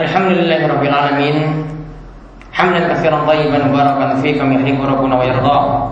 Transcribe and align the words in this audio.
الحمد 0.00 0.30
لله 0.30 0.60
رب 0.66 0.82
العالمين 0.82 1.36
حمدا 2.52 2.92
كثيرا 2.92 3.18
طيبا 3.26 3.58
مباركا 3.64 4.14
فيه 4.22 4.38
كما 4.40 4.54
يحب 4.54 4.78
ربنا 4.86 5.14
ويرضاه 5.18 5.90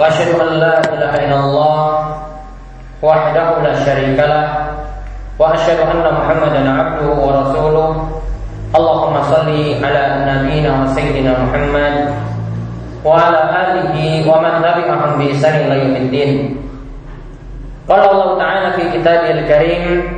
واشهد 0.00 0.28
ان 0.40 0.52
لا 0.60 0.74
اله 0.84 1.12
الا 1.24 1.38
الله 1.40 1.80
وحده 3.02 3.46
لا 3.64 3.74
شريك 3.84 4.18
له 4.20 4.44
واشهد 5.38 5.78
ان 5.80 6.04
محمدا 6.18 6.60
عبده 6.78 7.08
ورسوله 7.26 7.88
اللهم 8.76 9.14
صل 9.22 9.48
على 9.84 10.02
نبينا 10.28 10.70
وسيدنا 10.82 11.32
محمد 11.44 11.94
وعلى 13.04 13.40
اله 13.64 13.94
ومن 14.30 14.52
تبعهم 14.62 15.10
باحسان 15.18 15.54
إلى 15.66 15.74
يوم 15.84 15.96
الدين 15.96 16.56
قال 17.88 18.00
الله 18.10 18.38
تعالى 18.38 18.68
في 18.76 18.82
كتابه 18.98 19.30
الكريم 19.30 20.17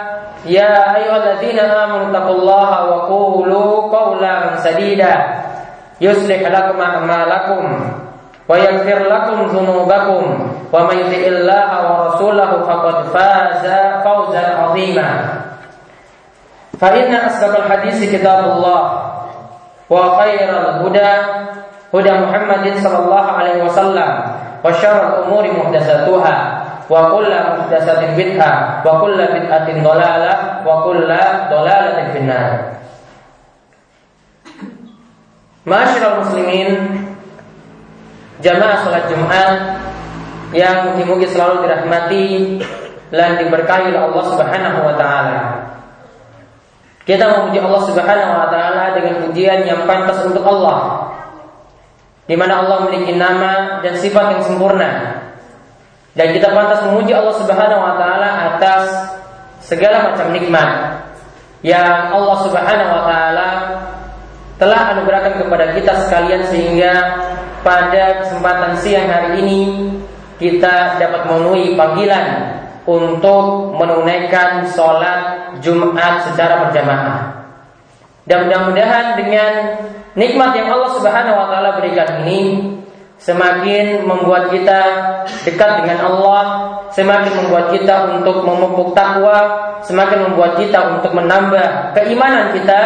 يا 0.45 0.95
أيها 0.95 1.17
الذين 1.17 1.59
آمنوا 1.59 2.09
اتقوا 2.09 2.35
الله 2.35 2.85
وقولوا 2.85 3.97
قولا 3.97 4.55
سديدا. 4.57 5.15
يصلح 6.01 6.41
لكم 6.41 6.81
أعمالكم 6.81 7.91
ويغفر 8.49 8.99
لكم 9.13 9.37
ذنوبكم. 9.45 10.47
ومن 10.73 10.97
يطع 10.97 11.23
الله 11.27 11.69
ورسوله 11.91 12.51
فقد 12.63 12.95
فاز 13.13 13.65
فوزا 14.03 14.45
عظيما. 14.61 15.09
فإن 16.81 17.15
أصدق 17.15 17.57
الحديث 17.57 18.15
كتاب 18.15 18.43
الله 18.43 18.81
وخير 19.89 20.49
الهدى 20.49 21.11
هدى 21.93 22.11
محمد 22.11 22.65
صلى 22.77 22.97
الله 22.97 23.25
عليه 23.31 23.63
وسلم 23.63 24.09
وشر 24.65 25.07
الأمور 25.07 25.43
محدثاتها. 25.53 26.50
wa 26.91 27.07
kulla 27.07 27.55
muhdatsatin 27.55 28.19
bid'ah 28.19 28.83
wa 28.83 28.99
kulla 28.99 29.31
bid'atin 29.31 29.79
dhalalah 29.79 30.59
wa 30.67 30.83
kulla 30.83 31.47
dhalalatin 31.47 32.07
finnar. 32.11 32.51
Masyarul 35.61 36.25
muslimin 36.25 36.69
Jamaah 38.41 38.81
sholat 38.81 39.05
Jumat 39.13 39.77
Yang 40.49 41.05
mungkin 41.05 41.29
selalu 41.29 41.69
dirahmati 41.69 42.57
Dan 43.13 43.37
diberkahi 43.37 43.93
oleh 43.93 44.01
Allah 44.09 44.23
subhanahu 44.25 44.79
wa 44.81 44.97
ta'ala. 44.97 45.39
Kita 47.05 47.29
memuji 47.29 47.61
Allah 47.61 47.81
subhanahu 47.85 48.33
wa 48.33 48.49
ta'ala 48.49 48.97
Dengan 48.97 49.21
pujian 49.21 49.69
yang 49.69 49.85
pantas 49.85 50.25
untuk 50.25 50.41
Allah 50.41 51.11
di 52.29 52.39
mana 52.39 52.63
Allah 52.63 52.87
memiliki 52.87 53.19
nama 53.19 53.83
dan 53.83 53.99
sifat 53.99 54.39
yang 54.39 54.43
sempurna 54.45 55.20
dan 56.11 56.35
kita 56.35 56.51
pantas 56.51 56.83
memuji 56.87 57.15
Allah 57.15 57.35
Subhanahu 57.39 57.81
wa 57.81 57.93
taala 57.95 58.29
atas 58.55 58.83
segala 59.63 60.11
macam 60.11 60.35
nikmat 60.35 60.69
yang 61.63 62.11
Allah 62.11 62.37
Subhanahu 62.43 62.91
wa 62.91 63.03
taala 63.07 63.49
telah 64.59 64.93
anugerahkan 64.93 65.41
kepada 65.41 65.73
kita 65.73 65.93
sekalian 66.05 66.41
sehingga 66.51 66.93
pada 67.61 68.25
kesempatan 68.25 68.77
siang 68.81 69.07
hari 69.09 69.41
ini 69.41 69.59
kita 70.41 70.97
dapat 70.97 71.29
memenuhi 71.29 71.77
panggilan 71.77 72.57
untuk 72.89 73.77
menunaikan 73.77 74.65
sholat 74.73 75.53
Jumat 75.61 76.25
secara 76.25 76.65
berjamaah. 76.65 77.45
Dan 78.25 78.49
mudah-mudahan 78.49 79.17
dengan 79.17 79.51
nikmat 80.17 80.57
yang 80.57 80.73
Allah 80.73 80.91
Subhanahu 80.97 81.37
wa 81.37 81.47
taala 81.49 81.69
berikan 81.77 82.25
ini 82.25 82.80
semakin 83.21 84.01
membuat 84.03 84.49
kita 84.49 84.81
dekat 85.45 85.85
dengan 85.85 86.09
Allah, 86.09 86.43
semakin 86.89 87.45
membuat 87.45 87.69
kita 87.69 88.17
untuk 88.17 88.41
memupuk 88.41 88.97
takwa, 88.97 89.69
semakin 89.85 90.29
membuat 90.29 90.57
kita 90.57 90.97
untuk 90.97 91.13
menambah 91.13 91.93
keimanan 91.93 92.53
kita 92.57 92.81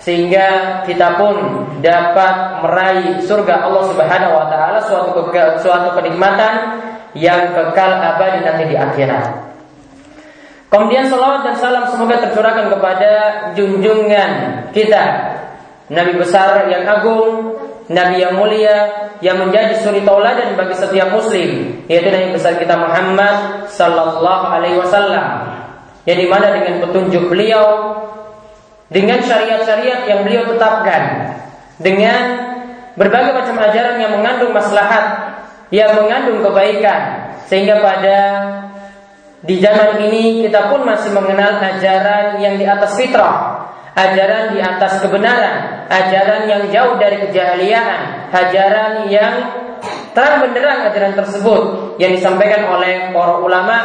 sehingga 0.00 0.80
kita 0.88 1.20
pun 1.20 1.34
dapat 1.84 2.64
meraih 2.64 3.20
surga 3.20 3.68
Allah 3.68 3.84
Subhanahu 3.84 4.32
wa 4.32 4.46
taala 4.48 4.78
suatu 4.80 5.28
suatu 5.60 5.88
kenikmatan 6.00 6.82
yang 7.12 7.52
kekal 7.52 8.00
abadi 8.00 8.40
nanti 8.40 8.64
di 8.64 8.76
akhirat. 8.80 9.52
Kemudian 10.70 11.10
salawat 11.10 11.42
dan 11.42 11.54
salam 11.58 11.84
semoga 11.90 12.22
tercurahkan 12.22 12.70
kepada 12.70 13.12
junjungan 13.58 14.30
kita 14.70 15.02
Nabi 15.90 16.14
besar 16.14 16.70
yang 16.70 16.86
agung 16.86 17.59
Nabi 17.90 18.22
yang 18.22 18.38
mulia 18.38 19.10
yang 19.18 19.42
menjadi 19.42 19.82
suri 19.82 20.06
tauladan 20.06 20.54
bagi 20.54 20.78
setiap 20.78 21.10
muslim 21.10 21.82
yaitu 21.90 22.06
Nabi 22.06 22.38
besar 22.38 22.54
kita 22.54 22.78
Muhammad 22.78 23.66
sallallahu 23.66 24.46
alaihi 24.46 24.78
wasallam. 24.78 25.58
Yang 26.06 26.18
di 26.22 26.26
mana 26.30 26.46
dengan 26.54 26.86
petunjuk 26.86 27.26
beliau 27.26 27.66
dengan 28.90 29.18
syariat-syariat 29.22 30.06
yang 30.06 30.22
beliau 30.22 30.46
tetapkan 30.54 31.34
dengan 31.82 32.22
berbagai 32.94 33.34
macam 33.34 33.56
ajaran 33.58 33.98
yang 33.98 34.12
mengandung 34.14 34.54
maslahat 34.54 35.34
yang 35.74 35.94
mengandung 35.94 36.42
kebaikan 36.46 37.30
sehingga 37.46 37.82
pada 37.82 38.18
di 39.40 39.56
zaman 39.56 40.04
ini 40.04 40.44
kita 40.46 40.68
pun 40.68 40.84
masih 40.84 41.16
mengenal 41.16 41.58
ajaran 41.58 42.38
yang 42.44 42.60
di 42.60 42.66
atas 42.68 42.92
fitrah, 42.94 43.49
ajaran 43.94 44.54
di 44.54 44.58
atas 44.62 45.02
kebenaran, 45.02 45.86
ajaran 45.90 46.46
yang 46.46 46.62
jauh 46.70 46.94
dari 46.96 47.26
kejahiliaan, 47.26 48.30
ajaran 48.30 49.10
yang 49.10 49.34
terang 50.12 50.42
benderang 50.42 50.90
ajaran 50.90 51.14
tersebut 51.16 51.62
yang 52.02 52.12
disampaikan 52.14 52.66
oleh 52.70 53.14
para 53.14 53.38
ulama 53.40 53.76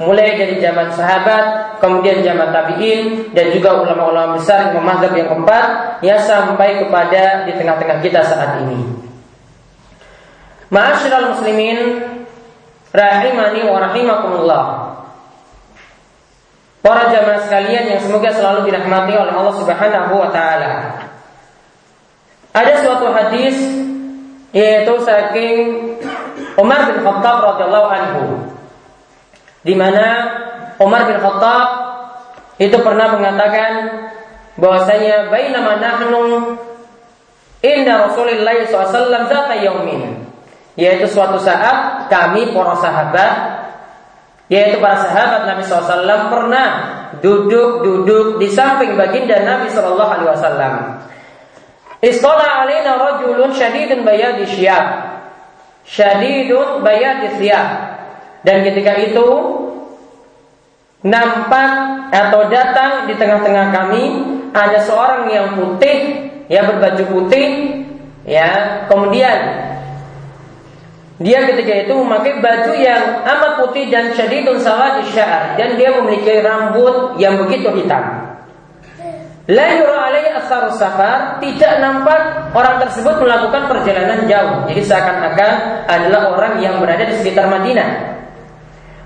mulai 0.00 0.32
dari 0.34 0.56
zaman 0.58 0.88
sahabat, 0.96 1.76
kemudian 1.78 2.24
zaman 2.24 2.48
tabi'in 2.50 3.30
dan 3.36 3.52
juga 3.52 3.84
ulama-ulama 3.84 4.40
besar 4.40 4.72
yang 4.72 4.80
mazhab 4.80 5.12
yang 5.12 5.28
keempat 5.28 5.66
ya 6.00 6.16
sampai 6.16 6.80
kepada 6.80 7.44
di 7.44 7.52
tengah-tengah 7.52 7.98
kita 8.00 8.24
saat 8.24 8.64
ini. 8.64 8.80
Ma'asyiral 10.72 11.36
muslimin 11.36 11.78
rahimani 12.96 13.60
wa 13.68 13.76
rahimakumullah. 13.76 14.62
Para 16.80 17.12
jamaah 17.12 17.44
sekalian 17.44 17.92
yang 17.92 18.00
semoga 18.00 18.32
selalu 18.32 18.72
dirahmati 18.72 19.12
oleh 19.12 19.32
Allah 19.36 19.54
Subhanahu 19.60 20.12
wa 20.16 20.32
taala. 20.32 20.72
Ada 22.56 22.72
suatu 22.80 23.12
hadis 23.12 23.56
yaitu 24.50 24.94
saking 25.04 25.56
Umar 26.56 26.88
bin 26.90 27.04
Khattab 27.04 27.38
radhiyallahu 27.54 27.88
anhu 27.92 28.24
di 29.60 29.76
mana 29.76 30.06
Umar 30.80 31.04
bin 31.04 31.20
Khattab 31.20 31.68
itu 32.56 32.76
pernah 32.80 33.12
mengatakan 33.12 33.72
bahwasanya 34.56 35.28
bainama 35.28 35.78
nahnu 35.78 36.56
inda 37.60 38.08
Rasulillah 38.08 38.56
SAW 38.66 39.28
zata 39.28 39.54
yaumin 39.60 40.24
yaitu 40.80 41.06
suatu 41.12 41.36
saat 41.36 42.08
kami 42.08 42.56
para 42.56 42.72
sahabat 42.80 43.59
yaitu 44.50 44.82
para 44.82 44.98
sahabat 45.06 45.46
Nabi 45.46 45.62
SAW 45.62 46.26
pernah 46.26 46.68
duduk-duduk 47.22 48.42
di 48.42 48.50
samping 48.50 48.98
baginda 48.98 49.46
Nabi 49.46 49.70
Shallallahu 49.70 50.10
Alaihi 50.10 50.30
Wasallam. 50.34 50.74
Istola 52.02 52.66
alina 52.66 52.98
rajulun 52.98 53.54
syadidun 53.54 54.02
bayadi 54.02 54.50
syiyab. 54.50 54.86
Syadidun 55.86 56.82
bayadi 56.82 57.38
syiyab. 57.38 57.68
Dan 58.42 58.66
ketika 58.66 58.98
itu 58.98 59.28
nampak 61.06 61.70
atau 62.10 62.50
datang 62.50 63.06
di 63.06 63.14
tengah-tengah 63.14 63.70
kami 63.70 64.04
ada 64.50 64.82
seorang 64.82 65.30
yang 65.30 65.54
putih, 65.54 66.26
ya 66.50 66.66
berbaju 66.66 67.04
putih, 67.06 67.46
ya 68.26 68.82
kemudian 68.90 69.38
dia 71.20 71.44
ketika 71.44 71.84
itu 71.84 71.92
memakai 72.00 72.40
baju 72.40 72.72
yang 72.80 73.20
amat 73.28 73.60
putih 73.60 73.92
dan 73.92 74.16
syadidun 74.16 74.56
sawad 74.56 75.04
sya'ar 75.12 75.52
dan 75.60 75.76
dia 75.76 75.92
memiliki 75.92 76.40
rambut 76.40 77.20
yang 77.20 77.36
begitu 77.44 77.68
hitam. 77.76 78.24
La 79.44 79.66
yura 79.76 80.00
asar 80.40 80.72
safar, 80.74 81.42
tidak 81.44 81.78
nampak 81.84 82.50
orang 82.56 82.80
tersebut 82.82 83.20
melakukan 83.20 83.68
perjalanan 83.68 84.24
jauh. 84.24 84.64
Jadi 84.72 84.80
seakan-akan 84.80 85.52
adalah 85.86 86.32
orang 86.32 86.54
yang 86.64 86.80
berada 86.80 87.04
di 87.04 87.14
sekitar 87.20 87.52
Madinah. 87.52 88.18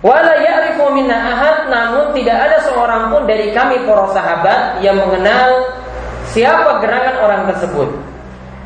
Wala 0.04 0.36
ya'rifu 0.38 0.92
minna 0.92 1.16
ahad 1.16 1.72
namun 1.72 2.12
tidak 2.14 2.36
ada 2.36 2.58
seorang 2.60 3.08
pun 3.08 3.24
dari 3.24 3.56
kami 3.56 3.88
para 3.88 4.04
sahabat 4.12 4.84
yang 4.84 5.00
mengenal 5.00 5.74
siapa 6.30 6.78
gerangan 6.78 7.16
orang 7.24 7.42
tersebut. 7.50 8.13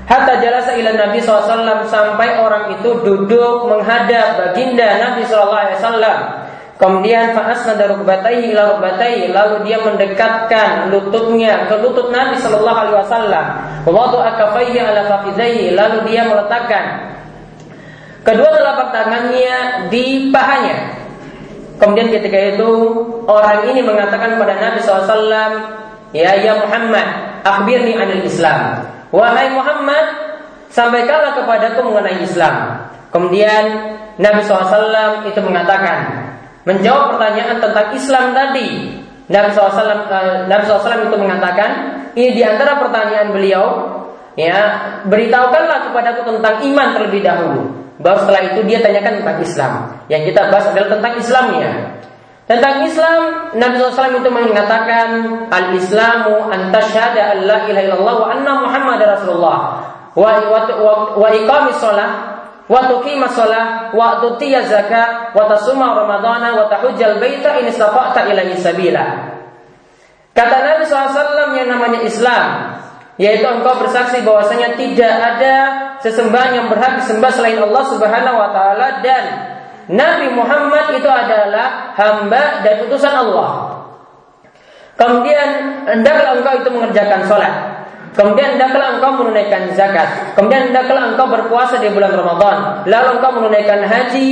Hatta 0.08 0.40
jalasa 0.40 0.72
ila 0.72 0.96
Nabi 0.96 1.20
SAW 1.20 1.84
sampai 1.84 2.40
orang 2.40 2.72
itu 2.80 2.96
duduk 3.04 3.68
menghadap 3.68 4.40
baginda 4.40 4.96
Nabi 5.04 5.28
SAW. 5.28 6.48
Kemudian 6.78 7.34
fa'asnada 7.34 7.90
rukbatayhi 7.92 8.54
ila 8.54 8.78
rukbatayhi 8.78 9.34
lalu 9.34 9.68
dia 9.68 9.82
mendekatkan 9.84 10.88
lututnya 10.88 11.68
ke 11.68 11.76
lutut 11.82 12.08
Nabi 12.08 12.40
sallallahu 12.40 12.78
alaihi 12.86 12.96
wasallam. 13.02 13.46
Wa 13.84 14.08
akafaihi 14.32 14.78
ala 14.80 15.10
faqidaihi 15.10 15.76
lalu 15.76 16.06
dia 16.08 16.24
meletakkan 16.24 17.12
kedua 18.24 18.48
telapak 18.54 18.88
tangannya 18.94 19.56
di 19.92 20.32
pahanya. 20.32 20.96
Kemudian 21.82 22.08
ketika 22.14 22.56
itu 22.56 22.70
orang 23.28 23.68
ini 23.70 23.84
mengatakan 23.84 24.34
kepada 24.34 24.54
Nabi 24.58 24.78
SAW, 24.82 25.76
Ya 26.10 26.32
ya 26.40 26.56
Muhammad, 26.64 27.04
akhbirni 27.44 27.92
anil 27.92 28.24
Islam. 28.24 28.97
Wahai 29.08 29.48
Muhammad, 29.52 30.04
sampaikanlah 30.68 31.32
kepadaku 31.38 31.80
mengenai 31.80 32.20
Islam. 32.20 32.54
Kemudian 33.08 33.64
Nabi 34.20 34.40
SAW 34.44 35.24
itu 35.24 35.40
mengatakan, 35.40 36.28
menjawab 36.68 37.16
pertanyaan 37.16 37.56
tentang 37.62 37.88
Islam 37.96 38.36
tadi. 38.36 38.68
Nabi 39.28 39.48
SAW, 39.52 40.08
uh, 40.08 40.48
Nabi 40.48 40.62
SAW 40.68 41.08
itu 41.08 41.16
mengatakan, 41.16 41.70
ini 42.12 42.36
di 42.36 42.42
antara 42.44 42.76
pertanyaan 42.80 43.32
beliau, 43.32 43.64
ya 44.36 44.58
beritahukanlah 45.08 45.88
kepadaku 45.88 46.20
tentang 46.28 46.54
iman 46.64 46.88
terlebih 46.96 47.20
dahulu. 47.24 47.62
Baru 47.98 48.22
setelah 48.22 48.54
itu 48.54 48.60
dia 48.68 48.78
tanyakan 48.78 49.24
tentang 49.24 49.38
Islam. 49.42 49.72
Yang 50.06 50.22
kita 50.32 50.40
bahas 50.54 50.66
adalah 50.70 50.88
tentang 50.94 51.12
Islamnya. 51.18 51.70
Tentang 52.48 52.80
Islam, 52.80 53.52
Nabi 53.60 53.76
SAW 53.76 54.24
itu 54.24 54.30
mengatakan 54.32 55.08
Al-Islamu 55.52 56.48
antasyhada 56.48 57.36
an 57.36 57.38
la 57.44 57.68
ilaha 57.68 57.84
illallah 57.84 58.14
wa 58.24 58.28
anna 58.32 58.52
Muhammad 58.64 59.04
Rasulullah 59.04 59.58
wa 60.16 60.30
wa, 60.48 60.60
wa, 60.64 60.92
wa 61.12 61.28
iqamis 61.28 61.76
shalah 61.76 62.10
wa 62.64 62.88
tuqima 62.88 63.28
shalah 63.28 63.92
wa 63.92 64.24
tutiya 64.24 64.64
zakat 64.64 65.36
wa 65.36 65.44
tasuma 65.44 65.92
ramadhana 65.92 66.56
wa 66.56 66.72
tahujjal 66.72 67.20
baita 67.20 67.60
in 67.60 67.68
istata'ta 67.68 68.32
ilaihi 68.32 68.56
sabila. 68.56 69.04
Kata 70.32 70.56
Nabi 70.64 70.88
SAW 70.88 71.52
yang 71.52 71.68
namanya 71.68 72.00
Islam 72.00 72.80
yaitu 73.20 73.44
engkau 73.44 73.76
bersaksi 73.76 74.24
bahwasanya 74.24 74.72
tidak 74.72 75.14
ada 75.20 75.54
sesembahan 76.00 76.64
yang 76.64 76.66
berhak 76.72 77.04
disembah 77.04 77.28
selain 77.28 77.60
Allah 77.60 77.84
Subhanahu 77.92 78.36
wa 78.40 78.48
taala 78.56 79.04
dan 79.04 79.24
Nabi 79.88 80.28
Muhammad 80.36 80.92
itu 80.92 81.08
adalah 81.08 81.96
hamba 81.96 82.60
dan 82.60 82.84
utusan 82.84 83.14
Allah. 83.14 83.80
Kemudian 85.00 85.48
hendaklah 85.88 86.36
engkau 86.36 86.54
itu 86.60 86.68
mengerjakan 86.74 87.24
sholat 87.24 87.78
Kemudian 88.18 88.58
hendaklah 88.58 88.98
engkau 88.98 89.14
menunaikan 89.22 89.70
zakat. 89.78 90.34
Kemudian 90.34 90.74
hendaklah 90.74 91.14
engkau 91.14 91.30
berpuasa 91.30 91.78
di 91.78 91.86
bulan 91.94 92.10
Ramadan. 92.10 92.82
Lalu 92.90 93.08
engkau 93.14 93.30
menunaikan 93.38 93.86
haji, 93.86 94.28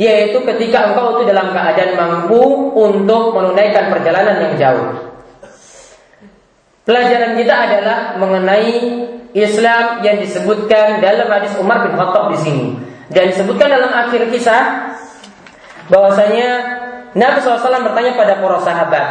yaitu 0.00 0.40
ketika 0.40 0.88
engkau 0.88 1.20
itu 1.20 1.28
dalam 1.28 1.52
keadaan 1.52 2.00
mampu 2.00 2.72
untuk 2.72 3.36
menunaikan 3.36 3.92
perjalanan 3.92 4.40
yang 4.40 4.54
jauh. 4.56 5.12
Pelajaran 6.88 7.36
kita 7.36 7.54
adalah 7.54 7.98
mengenai 8.16 8.72
Islam 9.36 10.00
yang 10.00 10.16
disebutkan 10.24 11.04
dalam 11.04 11.28
hadis 11.28 11.52
Umar 11.60 11.84
bin 11.84 12.00
Khattab 12.00 12.32
di 12.32 12.38
sini. 12.40 12.66
Dan 13.10 13.34
disebutkan 13.34 13.68
dalam 13.68 13.90
akhir 13.90 14.30
kisah 14.30 14.94
bahwasanya 15.90 16.48
Nabi 17.18 17.42
SAW 17.42 17.86
bertanya 17.90 18.14
pada 18.14 18.38
para 18.38 18.58
sahabat, 18.62 19.06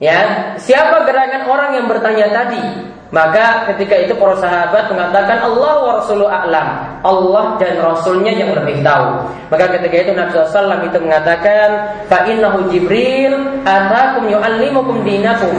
Ya, 0.00 0.56
siapa 0.56 1.04
gerangan 1.04 1.44
orang 1.44 1.76
yang 1.76 1.84
bertanya 1.84 2.32
tadi? 2.32 2.64
Maka 3.12 3.68
ketika 3.68 4.00
itu 4.00 4.16
para 4.16 4.32
sahabat 4.40 4.88
mengatakan 4.88 5.44
Allah 5.44 5.74
wa 5.84 5.94
a'lam. 6.00 6.68
Allah 7.04 7.44
dan 7.60 7.84
Rasulnya 7.84 8.32
yang 8.32 8.56
lebih 8.56 8.80
tahu. 8.80 9.28
Maka 9.52 9.76
ketika 9.76 10.08
itu 10.08 10.12
Nabi 10.16 10.30
SAW 10.32 10.88
itu 10.88 10.98
mengatakan, 11.04 11.68
Fa 12.08 12.24
innahu 12.24 12.72
Jibril 12.72 13.60
atakum 13.68 14.24
yu'allimukum 14.24 15.04
dinakum. 15.04 15.52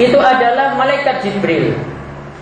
Itu 0.00 0.16
adalah 0.16 0.80
malaikat 0.80 1.20
Jibril. 1.20 1.76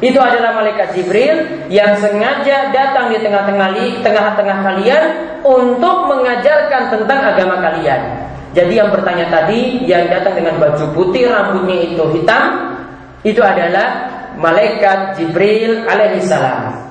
Itu 0.03 0.19
adalah 0.19 0.59
malaikat 0.59 0.99
Jibril 0.99 1.71
yang 1.71 1.95
sengaja 1.95 2.75
datang 2.75 3.15
di 3.15 3.23
tengah-tengah 3.23 3.71
tengah-tengah 4.03 4.59
kalian 4.67 5.05
untuk 5.47 6.11
mengajarkan 6.11 6.91
tentang 6.91 7.21
agama 7.23 7.63
kalian. 7.63 8.27
Jadi 8.51 8.83
yang 8.83 8.91
bertanya 8.91 9.31
tadi 9.31 9.87
yang 9.87 10.11
datang 10.11 10.35
dengan 10.35 10.59
baju 10.59 10.91
putih 10.91 11.31
rambutnya 11.31 11.87
itu 11.87 12.05
hitam 12.19 12.75
itu 13.23 13.39
adalah 13.39 14.11
malaikat 14.35 15.23
Jibril 15.23 15.87
alaihissalam. 15.87 16.91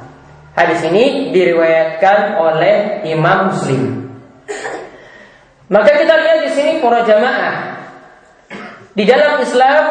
Hadis 0.56 0.80
ini 0.88 1.36
diriwayatkan 1.36 2.40
oleh 2.40 3.04
Imam 3.12 3.52
Muslim. 3.52 4.08
Maka 5.68 5.92
kita 6.00 6.16
lihat 6.16 6.40
di 6.48 6.52
sini 6.56 6.72
para 6.80 7.04
jamaah. 7.04 7.56
Di 8.92 9.04
dalam 9.08 9.40
Islam 9.40 9.84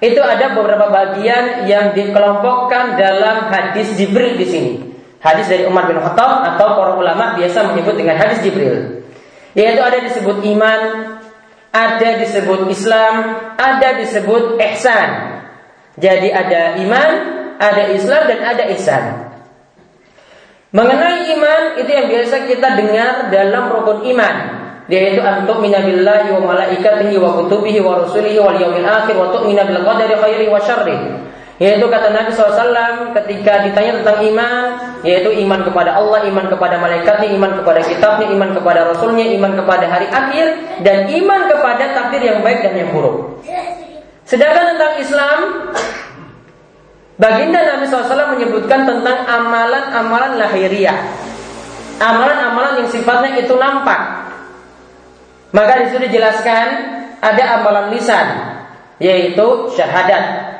itu 0.00 0.20
ada 0.24 0.56
beberapa 0.56 0.88
bagian 0.88 1.68
yang 1.68 1.92
dikelompokkan 1.92 2.96
dalam 2.96 3.52
hadis 3.52 3.92
Jibril 4.00 4.40
di 4.40 4.46
sini. 4.48 4.72
Hadis 5.20 5.52
dari 5.52 5.68
Umar 5.68 5.84
bin 5.84 6.00
Khattab 6.00 6.56
atau 6.56 6.80
para 6.80 6.96
ulama 6.96 7.36
biasa 7.36 7.68
menyebut 7.68 8.00
dengan 8.00 8.16
hadis 8.16 8.40
Jibril. 8.40 9.04
Yaitu 9.52 9.84
ada 9.84 10.00
disebut 10.00 10.40
iman, 10.56 10.80
ada 11.68 12.08
disebut 12.16 12.72
Islam, 12.72 13.14
ada 13.60 13.88
disebut 14.00 14.56
ihsan. 14.72 15.08
Jadi 16.00 16.32
ada 16.32 16.80
iman, 16.80 17.10
ada 17.60 17.92
Islam 17.92 18.22
dan 18.24 18.40
ada 18.40 18.64
ihsan. 18.72 19.04
Mengenai 20.72 21.28
iman 21.36 21.62
itu 21.76 21.90
yang 21.92 22.08
biasa 22.08 22.48
kita 22.48 22.68
dengar 22.78 23.28
dalam 23.28 23.68
rukun 23.68 24.06
iman 24.16 24.59
yaitu 24.90 25.22
antuk 25.22 25.62
minabillahi 25.62 26.34
wa 26.34 26.50
malaikatihi 26.50 27.14
wa 27.16 27.38
kutubihi 27.38 27.78
wa 27.78 28.02
rusulihi 28.02 28.42
wal 28.42 28.58
yaumil 28.58 28.84
akhir 28.84 29.14
wa 29.14 29.30
tu'mina 29.30 29.62
bil 29.62 29.86
qadari 29.86 30.14
khairi 30.18 30.46
wa 30.50 30.58
syarri 30.58 30.98
yaitu 31.60 31.92
kata 31.92 32.08
Nabi 32.08 32.32
SAW 32.32 33.12
ketika 33.20 33.68
ditanya 33.68 34.00
tentang 34.00 34.24
iman, 34.32 34.64
yaitu 35.04 35.28
iman 35.44 35.60
kepada 35.60 35.92
Allah, 35.92 36.24
iman 36.24 36.48
kepada 36.48 36.80
malaikatnya, 36.80 37.36
iman 37.36 37.60
kepada 37.60 37.84
kitabnya, 37.84 38.32
iman 38.32 38.56
kepada 38.56 38.88
rasulnya, 38.88 39.28
iman 39.36 39.52
kepada 39.60 39.84
hari 39.92 40.08
akhir, 40.08 40.56
dan 40.80 41.12
iman 41.20 41.52
kepada 41.52 41.92
takdir 41.92 42.32
yang 42.32 42.40
baik 42.40 42.64
dan 42.64 42.80
yang 42.80 42.88
buruk. 42.96 43.44
Sedangkan 44.24 44.72
tentang 44.72 44.94
Islam, 45.04 45.38
baginda 47.20 47.60
Nabi 47.76 47.84
SAW 47.84 48.40
menyebutkan 48.40 48.88
tentang 48.88 49.28
amalan-amalan 49.28 50.40
lahiriah. 50.40 50.96
Amalan-amalan 52.00 52.80
yang 52.80 52.88
sifatnya 52.88 53.36
itu 53.36 53.52
nampak. 53.60 54.29
Maka 55.50 55.82
di 55.82 55.84
situ 55.90 55.98
dijelaskan 56.06 56.66
ada 57.18 57.44
amalan 57.58 57.90
lisan, 57.90 58.26
yaitu 59.02 59.70
syahadat. 59.74 60.50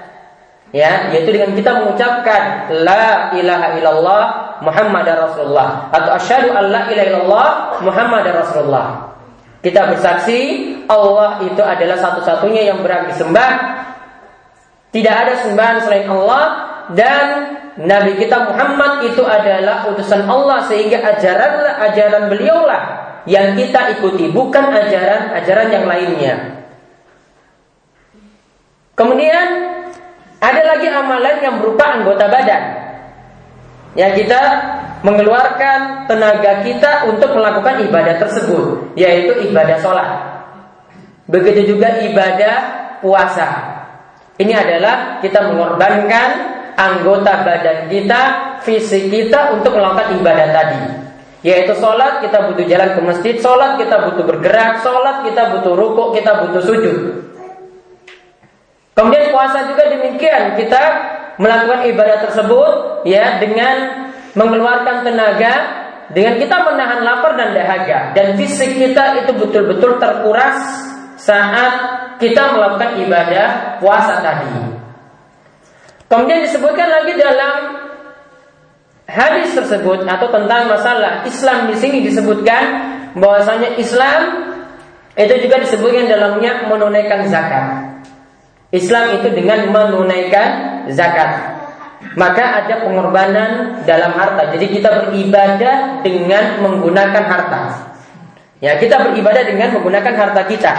Ya 0.70 1.10
yaitu 1.10 1.34
dengan 1.34 1.50
kita 1.58 1.82
mengucapkan 1.82 2.70
la 2.86 3.34
ilaha 3.34 3.74
illallah 3.74 4.24
Muhammad 4.62 5.02
Rasulullah 5.02 5.90
atau 5.90 6.14
asyhadu 6.14 6.54
an 6.54 6.70
la 6.70 6.86
ilaha 6.86 7.06
illallah 7.10 7.48
Muhammad 7.82 8.24
Rasulullah. 8.30 8.86
Kita 9.66 9.90
bersaksi 9.90 10.38
Allah 10.86 11.42
itu 11.42 11.58
adalah 11.58 11.98
satu-satunya 11.98 12.70
yang 12.70 12.86
berhak 12.86 13.10
disembah. 13.10 13.50
Tidak 14.94 15.14
ada 15.14 15.34
sembahan 15.42 15.78
selain 15.82 16.06
Allah 16.06 16.44
dan 16.94 17.26
Nabi 17.82 18.18
kita 18.18 18.50
Muhammad 18.50 19.10
itu 19.10 19.22
adalah 19.26 19.90
utusan 19.90 20.26
Allah 20.26 20.66
sehingga 20.70 21.02
ajaran 21.02 21.66
ajaran 21.82 22.30
beliaulah 22.30 23.09
yang 23.28 23.56
kita 23.56 23.98
ikuti 23.98 24.32
bukan 24.32 24.72
ajaran-ajaran 24.72 25.68
yang 25.68 25.84
lainnya. 25.84 26.34
Kemudian 28.96 29.46
ada 30.40 30.62
lagi 30.64 30.88
amalan 30.88 31.36
yang 31.40 31.60
berupa 31.60 32.00
anggota 32.00 32.28
badan. 32.28 32.62
Ya 33.96 34.14
kita 34.14 34.40
mengeluarkan 35.02 36.06
tenaga 36.06 36.64
kita 36.64 37.08
untuk 37.08 37.32
melakukan 37.32 37.80
ibadah 37.88 38.20
tersebut, 38.20 38.94
yaitu 38.96 39.50
ibadah 39.50 39.76
sholat. 39.80 40.10
Begitu 41.28 41.76
juga 41.76 42.00
ibadah 42.04 42.56
puasa. 43.00 43.48
Ini 44.40 44.52
adalah 44.56 45.20
kita 45.20 45.52
mengorbankan 45.52 46.28
anggota 46.76 47.44
badan 47.44 47.92
kita, 47.92 48.20
fisik 48.64 49.12
kita 49.12 49.52
untuk 49.52 49.76
melakukan 49.76 50.16
ibadah 50.16 50.48
tadi. 50.48 51.09
Yaitu 51.40 51.72
sholat 51.80 52.20
kita 52.20 52.52
butuh 52.52 52.68
jalan 52.68 52.90
ke 52.92 53.00
masjid, 53.00 53.34
sholat 53.40 53.80
kita 53.80 53.96
butuh 54.12 54.24
bergerak, 54.28 54.84
sholat 54.84 55.24
kita 55.24 55.56
butuh 55.56 55.72
rukuk, 55.72 56.08
kita 56.12 56.44
butuh 56.44 56.60
sujud. 56.60 56.96
Kemudian 58.92 59.32
puasa 59.32 59.64
juga 59.64 59.88
demikian, 59.88 60.60
kita 60.60 60.82
melakukan 61.40 61.88
ibadah 61.88 62.16
tersebut 62.28 62.72
ya 63.08 63.40
dengan 63.40 64.08
mengeluarkan 64.36 65.08
tenaga 65.08 65.52
dengan 66.12 66.36
kita 66.36 66.56
menahan 66.66 67.00
lapar 67.06 67.38
dan 67.38 67.56
dahaga 67.56 68.12
dan 68.12 68.36
fisik 68.36 68.76
kita 68.76 69.24
itu 69.24 69.32
betul-betul 69.40 69.96
terkuras 69.96 70.58
saat 71.16 71.72
kita 72.20 72.52
melakukan 72.52 73.00
ibadah 73.00 73.80
puasa 73.80 74.20
tadi. 74.20 74.52
Kemudian 76.10 76.42
disebutkan 76.44 76.90
lagi 76.90 77.14
dalam 77.14 77.54
hadis 79.10 79.58
tersebut 79.58 80.06
atau 80.06 80.30
tentang 80.30 80.70
masalah 80.70 81.26
Islam 81.26 81.66
di 81.66 81.76
sini 81.76 82.06
disebutkan 82.06 82.62
bahwasanya 83.18 83.74
Islam 83.74 84.20
itu 85.18 85.34
juga 85.42 85.58
disebutkan 85.66 86.06
dalamnya 86.06 86.70
menunaikan 86.70 87.26
zakat. 87.26 87.66
Islam 88.70 89.18
itu 89.18 89.34
dengan 89.34 89.74
menunaikan 89.74 90.48
zakat. 90.94 91.58
Maka 92.14 92.64
ada 92.64 92.86
pengorbanan 92.86 93.82
dalam 93.84 94.14
harta. 94.14 94.54
Jadi 94.54 94.78
kita 94.78 95.10
beribadah 95.10 96.00
dengan 96.00 96.62
menggunakan 96.62 97.24
harta. 97.26 97.62
Ya, 98.62 98.78
kita 98.78 99.10
beribadah 99.10 99.42
dengan 99.44 99.74
menggunakan 99.76 100.14
harta 100.14 100.42
kita. 100.46 100.74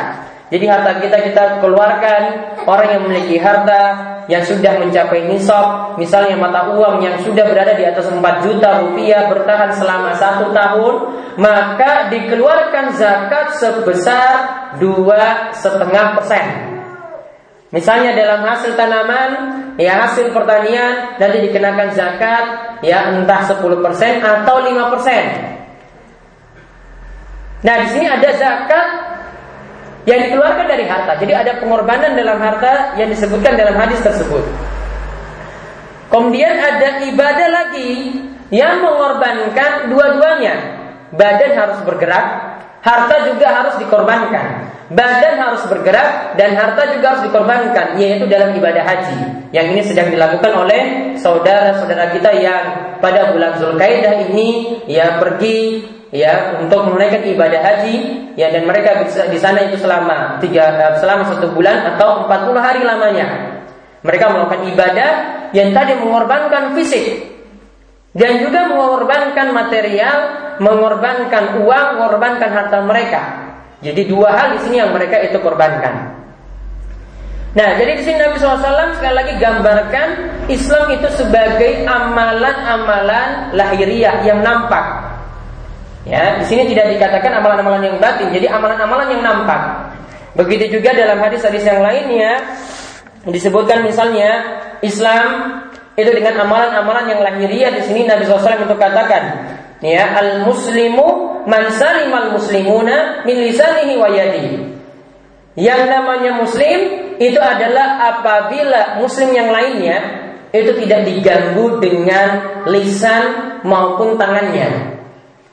Jadi 0.52 0.66
harta 0.68 1.00
kita 1.00 1.18
kita 1.32 1.44
keluarkan 1.64 2.22
orang 2.68 2.88
yang 2.92 3.02
memiliki 3.08 3.40
harta 3.40 4.11
yang 4.30 4.44
sudah 4.46 4.78
mencapai 4.78 5.26
nisab, 5.26 5.98
misalnya 5.98 6.38
mata 6.38 6.70
uang 6.74 7.02
yang 7.02 7.18
sudah 7.26 7.46
berada 7.50 7.74
di 7.74 7.86
atas 7.88 8.06
4 8.06 8.22
juta 8.46 8.86
rupiah 8.86 9.30
bertahan 9.32 9.74
selama 9.74 10.14
satu 10.14 10.54
tahun, 10.54 10.96
maka 11.42 12.12
dikeluarkan 12.14 12.94
zakat 12.94 13.58
sebesar 13.58 14.34
dua 14.78 15.54
setengah 15.56 16.20
persen. 16.20 16.46
Misalnya 17.72 18.12
dalam 18.14 18.44
hasil 18.44 18.76
tanaman, 18.76 19.30
ya 19.80 20.04
hasil 20.04 20.36
pertanian 20.36 21.16
nanti 21.16 21.38
dikenakan 21.48 21.96
zakat 21.96 22.46
ya 22.84 23.16
entah 23.16 23.42
10% 23.48 23.64
atau 24.20 24.56
5%. 24.60 25.62
Nah, 27.62 27.76
di 27.86 27.88
sini 27.94 28.10
ada 28.10 28.30
zakat 28.36 28.88
yang 30.06 30.20
dikeluarkan 30.30 30.66
dari 30.66 30.86
harta. 30.90 31.18
Jadi 31.22 31.34
ada 31.34 31.52
pengorbanan 31.62 32.18
dalam 32.18 32.42
harta 32.42 32.98
yang 32.98 33.10
disebutkan 33.14 33.54
dalam 33.54 33.78
hadis 33.78 34.02
tersebut. 34.02 34.42
Kemudian 36.12 36.58
ada 36.60 37.08
ibadah 37.08 37.48
lagi 37.48 37.92
yang 38.52 38.84
mengorbankan 38.84 39.88
dua-duanya. 39.88 40.84
Badan 41.12 41.52
harus 41.56 41.80
bergerak, 41.84 42.26
harta 42.84 43.16
juga 43.32 43.48
harus 43.52 43.76
dikorbankan. 43.80 44.68
Badan 44.92 45.40
harus 45.40 45.64
bergerak 45.72 46.36
dan 46.36 46.60
harta 46.60 46.92
juga 46.92 47.16
harus 47.16 47.24
dikorbankan, 47.32 47.96
yaitu 47.96 48.28
dalam 48.28 48.52
ibadah 48.52 48.84
haji. 48.84 49.48
Yang 49.56 49.66
ini 49.72 49.82
sedang 49.88 50.12
dilakukan 50.12 50.52
oleh 50.52 50.82
saudara-saudara 51.16 52.12
kita 52.12 52.32
yang 52.36 52.64
pada 53.00 53.32
bulan 53.32 53.56
Zulkaidah 53.56 54.28
ini 54.28 54.84
ya 54.92 55.16
pergi 55.16 55.88
ya 56.12 56.60
untuk 56.60 56.92
menunaikan 56.92 57.24
ibadah 57.24 57.62
haji 57.64 57.96
ya 58.36 58.52
dan 58.52 58.68
mereka 58.68 59.04
bisa 59.04 59.32
di 59.32 59.40
sana 59.40 59.64
itu 59.68 59.80
selama 59.80 60.44
tiga 60.44 60.68
eh, 60.76 60.94
selama 61.00 61.24
satu 61.32 61.56
bulan 61.56 61.96
atau 61.96 62.28
40 62.28 62.60
hari 62.60 62.82
lamanya 62.84 63.28
mereka 64.04 64.28
melakukan 64.28 64.62
ibadah 64.76 65.10
yang 65.56 65.72
tadi 65.72 65.96
mengorbankan 66.00 66.76
fisik 66.76 67.32
dan 68.12 68.44
juga 68.44 68.68
mengorbankan 68.68 69.56
material, 69.56 70.18
mengorbankan 70.60 71.64
uang, 71.64 71.86
mengorbankan 71.96 72.50
harta 72.52 72.84
mereka. 72.84 73.22
Jadi 73.80 74.04
dua 74.04 74.36
hal 74.36 74.48
di 74.58 74.68
sini 74.68 74.84
yang 74.84 74.92
mereka 74.92 75.16
itu 75.24 75.40
korbankan. 75.40 76.20
Nah, 77.52 77.70
jadi 77.76 78.00
di 78.00 78.04
sini 78.08 78.16
Nabi 78.16 78.40
SAW 78.40 78.96
sekali 78.96 79.16
lagi 79.16 79.34
gambarkan 79.36 80.08
Islam 80.48 80.88
itu 80.96 81.08
sebagai 81.20 81.84
amalan-amalan 81.84 83.52
lahiriah 83.56 84.24
yang 84.24 84.40
nampak. 84.40 85.11
Ya, 86.02 86.42
di 86.42 86.46
sini 86.50 86.66
tidak 86.74 86.98
dikatakan 86.98 87.30
amalan-amalan 87.38 87.94
yang 87.94 87.98
batin, 88.02 88.34
jadi 88.34 88.50
amalan-amalan 88.50 89.14
yang 89.14 89.22
nampak. 89.22 89.94
Begitu 90.34 90.80
juga 90.80 90.98
dalam 90.98 91.22
hadis-hadis 91.22 91.62
yang 91.62 91.84
lainnya 91.84 92.42
disebutkan 93.28 93.86
misalnya 93.86 94.62
Islam 94.82 95.62
itu 95.94 96.10
dengan 96.10 96.42
amalan-amalan 96.48 97.06
yang 97.12 97.20
lahiriah 97.22 97.70
di 97.76 97.82
sini 97.86 98.10
Nabi 98.10 98.26
SAW 98.26 98.66
untuk 98.66 98.80
katakan 98.82 99.54
ya 99.84 100.18
al 100.18 100.48
muslimu 100.48 101.42
man 101.46 101.70
salimal 101.70 102.34
muslimuna 102.34 103.28
min 103.28 103.38
lisanihi 103.46 103.94
wa 104.00 104.10
yadihi 104.10 104.58
yang 105.60 105.86
namanya 105.86 106.40
muslim 106.40 106.80
itu 107.20 107.38
adalah 107.38 108.18
apabila 108.18 109.04
muslim 109.04 109.36
yang 109.36 109.52
lainnya 109.52 109.98
itu 110.56 110.72
tidak 110.82 111.06
diganggu 111.06 111.78
dengan 111.84 112.28
lisan 112.72 113.24
maupun 113.68 114.16
tangannya 114.16 115.01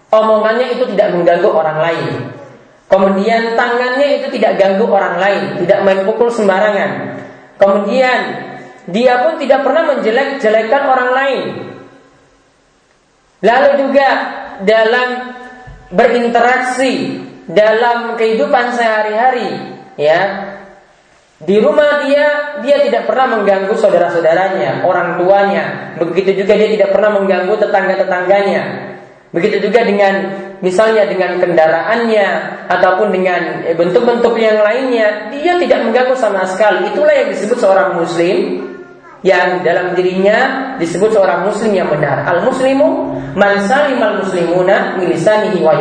Omongannya 0.09 0.73
itu 0.73 0.88
tidak 0.97 1.12
mengganggu 1.12 1.50
orang 1.53 1.79
lain. 1.85 2.09
Kemudian 2.88 3.53
tangannya 3.53 4.25
itu 4.25 4.33
tidak 4.33 4.57
ganggu 4.57 4.88
orang 4.88 5.21
lain, 5.21 5.43
tidak 5.61 5.85
main 5.85 6.00
pukul 6.09 6.33
sembarangan. 6.33 7.21
Kemudian 7.61 8.21
dia 8.88 9.21
pun 9.29 9.37
tidak 9.37 9.61
pernah 9.61 9.85
menjelek-jelekan 9.93 10.83
orang 10.88 11.11
lain. 11.12 11.43
Lalu 13.45 13.71
juga 13.85 14.09
dalam 14.65 15.09
berinteraksi 15.93 17.21
dalam 17.45 18.17
kehidupan 18.17 18.73
sehari-hari, 18.73 19.49
ya. 20.00 20.21
Di 21.38 21.61
rumah 21.62 22.03
dia, 22.03 22.59
dia 22.67 22.83
tidak 22.83 23.07
pernah 23.07 23.38
mengganggu 23.38 23.71
saudara-saudaranya, 23.79 24.83
orang 24.83 25.21
tuanya. 25.23 25.95
Begitu 26.00 26.43
juga 26.43 26.59
dia 26.59 26.73
tidak 26.73 26.91
pernah 26.97 27.15
mengganggu 27.21 27.55
tetangga-tetangganya. 27.62 28.65
Begitu 29.28 29.68
juga 29.68 29.85
dengan 29.85 30.14
misalnya 30.64 31.04
dengan 31.04 31.37
kendaraannya 31.37 32.28
ataupun 32.73 33.12
dengan 33.12 33.61
eh, 33.68 33.76
bentuk-bentuk 33.76 34.32
yang 34.40 34.64
lainnya, 34.64 35.28
dia 35.28 35.61
tidak 35.61 35.85
mengganggu 35.85 36.16
sama 36.16 36.49
sekali. 36.49 36.88
Itulah 36.88 37.12
yang 37.12 37.28
disebut 37.37 37.61
seorang 37.61 38.00
muslim 38.00 38.64
yang 39.20 39.66
dalam 39.66 39.92
dirinya 39.99 40.73
disebut 40.80 41.12
seorang 41.12 41.44
muslim 41.44 41.76
yang 41.76 41.92
benar. 41.92 42.25
Al 42.25 42.40
muslimu 42.47 43.20
man 43.37 43.61
salimal 43.68 44.25
muslimuna 44.25 44.97
milisanihi 44.97 45.61
wa 45.61 45.76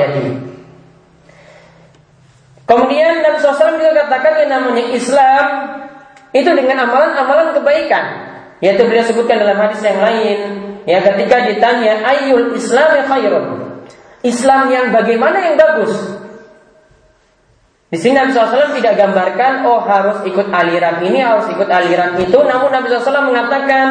Kemudian 2.67 3.23
Nabi 3.23 3.39
SAW 3.39 3.79
juga 3.79 3.95
katakan 3.95 4.43
yang 4.43 4.51
namanya 4.59 4.91
Islam 4.91 5.45
itu 6.35 6.51
dengan 6.51 6.83
amalan-amalan 6.83 7.55
kebaikan. 7.55 8.05
Yaitu 8.59 8.83
beliau 8.83 9.07
sebutkan 9.07 9.39
dalam 9.39 9.55
hadis 9.55 9.79
yang 9.79 10.03
lain 10.03 10.66
Ya 10.88 11.03
ketika 11.03 11.44
ditanya 11.44 12.00
ayul 12.08 12.56
Islam 12.56 12.96
yang 12.96 13.08
khairun. 13.12 13.46
Islam 14.24 14.72
yang 14.72 14.96
bagaimana 14.96 15.44
yang 15.44 15.60
bagus? 15.60 15.91
Di 17.88 18.00
sini 18.00 18.15
Nabi 18.15 18.32
SAW 18.36 18.75
tidak 18.75 18.96
gambarkan 18.96 19.67
oh 19.67 19.84
harus 19.84 20.24
ikut 20.24 20.48
aliran 20.48 21.03
ini, 21.03 21.20
harus 21.20 21.51
ikut 21.51 21.67
aliran 21.67 22.15
itu. 22.24 22.39
Namun 22.39 22.72
Nabi 22.72 22.88
SAW 22.88 23.27
mengatakan 23.27 23.88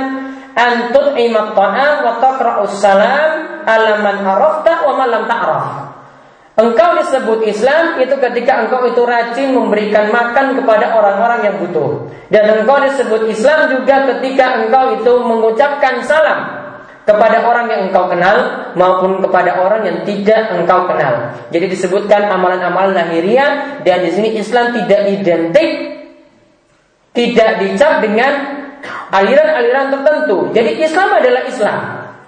antud 0.57 1.13
imat 1.21 1.53
ta'am 1.53 1.95
wa 2.01 2.13
taqra'us 2.17 2.81
salam 2.81 3.65
alaman 3.69 4.25
arafta 4.25 4.89
wa 4.89 4.93
malam 4.97 5.29
ta'raf. 5.29 5.69
Engkau 6.57 6.97
disebut 6.97 7.45
Islam 7.45 8.01
itu 8.01 8.17
ketika 8.17 8.65
engkau 8.65 8.89
itu 8.89 9.05
rajin 9.05 9.53
memberikan 9.53 10.09
makan 10.09 10.57
kepada 10.57 10.97
orang-orang 10.97 11.45
yang 11.45 11.57
butuh. 11.61 12.09
Dan 12.33 12.65
engkau 12.65 12.81
disebut 12.81 13.29
Islam 13.29 13.69
juga 13.69 14.17
ketika 14.17 14.65
engkau 14.65 14.97
itu 14.97 15.13
mengucapkan 15.21 16.01
salam 16.01 16.56
kepada 17.07 17.47
orang 17.47 17.71
yang 17.71 17.81
engkau 17.89 18.11
kenal 18.11 18.67
maupun 18.75 19.23
kepada 19.23 19.63
orang 19.63 19.87
yang 19.87 20.03
tidak 20.03 20.51
engkau 20.51 20.91
kenal. 20.91 21.39
Jadi 21.55 21.71
disebutkan 21.71 22.27
amalan-amalan 22.27 22.99
lahiriah 22.99 23.81
dan 23.87 24.03
di 24.03 24.11
sini 24.11 24.35
Islam 24.35 24.75
tidak 24.75 25.07
identik 25.07 25.71
tidak 27.17 27.65
dicap 27.65 28.05
dengan 28.05 28.33
aliran-aliran 29.15 29.89
tertentu. 29.89 30.53
Jadi 30.53 30.83
Islam 30.85 31.09
adalah 31.17 31.43
Islam 31.49 31.79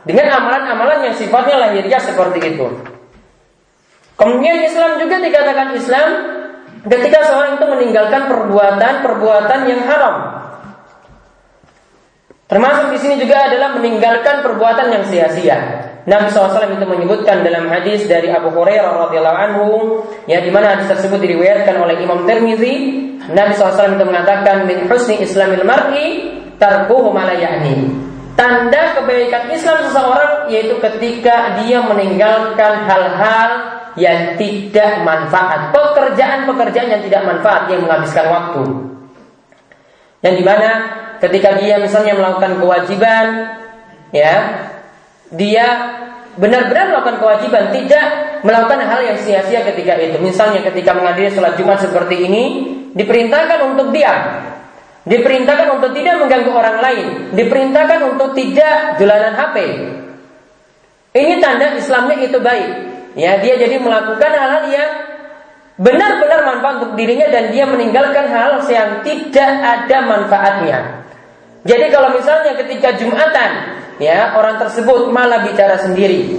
dengan 0.08 0.26
amalan-amalan 0.32 1.11
yang 1.11 1.14
sifatnya 1.18 1.61
lahiriah 1.61 2.00
seperti 2.00 2.56
itu. 2.56 2.66
Kemudian 4.16 4.64
Islam 4.64 4.97
juga 5.02 5.20
dikatakan 5.20 5.76
Islam 5.76 6.08
ketika 6.88 7.18
seorang 7.26 7.61
itu 7.61 7.66
meninggalkan 7.66 8.30
perbuatan-perbuatan 8.30 9.61
yang 9.68 9.82
haram 9.85 10.16
Termasuk 12.49 12.97
di 12.97 12.99
sini 12.99 13.21
juga 13.21 13.45
adalah 13.45 13.76
meninggalkan 13.76 14.40
perbuatan 14.40 14.88
yang 14.88 15.05
sia-sia. 15.05 15.59
Nabi 16.09 16.33
SAW 16.33 16.81
itu 16.81 16.87
menyebutkan 16.88 17.45
dalam 17.45 17.69
hadis 17.69 18.09
dari 18.09 18.33
Abu 18.33 18.49
Hurairah 18.57 19.05
radhiyallahu 19.05 19.38
anhu, 19.38 19.67
ya 20.25 20.40
di 20.40 20.49
mana 20.49 20.73
hadis 20.73 20.88
tersebut 20.88 21.21
diriwayatkan 21.21 21.76
oleh 21.76 22.00
Imam 22.00 22.25
Tirmizi, 22.25 23.05
Nabi 23.28 23.52
SAW 23.52 24.00
itu 24.00 24.07
mengatakan 24.09 24.64
min 24.64 24.88
husni 24.88 25.21
islamil 25.21 25.61
mar'i 25.69 26.40
tarkuhu 26.57 27.12
malayani. 27.12 28.09
Tanda 28.33 28.97
kebaikan 28.97 29.52
Islam 29.52 29.85
seseorang 29.85 30.49
yaitu 30.49 30.81
ketika 30.81 31.59
dia 31.61 31.85
meninggalkan 31.85 32.87
hal-hal 32.88 33.50
yang 33.99 34.38
tidak 34.40 35.02
manfaat, 35.05 35.75
pekerjaan-pekerjaan 35.75 36.88
yang 36.97 37.02
tidak 37.05 37.23
manfaat 37.28 37.69
yang 37.69 37.85
menghabiskan 37.85 38.26
waktu. 38.31 38.62
Yang 40.23 40.35
di 40.40 40.45
mana 40.47 40.71
ketika 41.19 41.59
dia 41.59 41.79
misalnya 41.79 42.15
melakukan 42.19 42.59
kewajiban, 42.59 43.27
ya, 44.15 44.35
dia 45.35 45.67
benar-benar 46.39 46.95
melakukan 46.95 47.19
kewajiban, 47.19 47.75
tidak 47.75 48.07
melakukan 48.47 48.81
hal 48.87 49.01
yang 49.03 49.19
sia-sia 49.19 49.67
ketika 49.67 49.99
itu. 49.99 50.17
Misalnya 50.23 50.63
ketika 50.63 50.95
menghadiri 50.95 51.35
sholat 51.35 51.59
Jumat 51.59 51.83
seperti 51.83 52.31
ini, 52.31 52.45
diperintahkan 52.95 53.75
untuk 53.75 53.91
diam. 53.91 54.47
Diperintahkan 55.09 55.69
untuk 55.81 55.97
tidak 55.97 56.21
mengganggu 56.21 56.53
orang 56.53 56.79
lain. 56.85 57.07
Diperintahkan 57.33 58.01
untuk 58.13 58.37
tidak 58.37 59.01
jalanan 59.01 59.33
HP. 59.35 59.57
Ini 61.17 61.35
tanda 61.41 61.75
Islamnya 61.75 62.17
itu 62.21 62.39
baik. 62.39 62.71
Ya, 63.17 63.41
dia 63.41 63.57
jadi 63.57 63.81
melakukan 63.81 64.31
hal-hal 64.31 64.65
yang 64.69 64.91
benar-benar 65.79 66.43
manfaat 66.45 66.75
untuk 66.83 66.93
dirinya 66.99 67.31
dan 67.31 67.55
dia 67.55 67.65
meninggalkan 67.65 68.27
hal 68.29 68.63
yang 68.67 69.01
tidak 69.07 69.51
ada 69.63 69.99
manfaatnya. 70.05 70.79
Jadi 71.67 71.87
kalau 71.91 72.15
misalnya 72.15 72.55
ketika 72.55 72.95
Jumatan, 72.95 73.50
ya 73.99 74.38
orang 74.38 74.59
tersebut 74.62 75.11
malah 75.11 75.43
bicara 75.43 75.79
sendiri. 75.79 76.38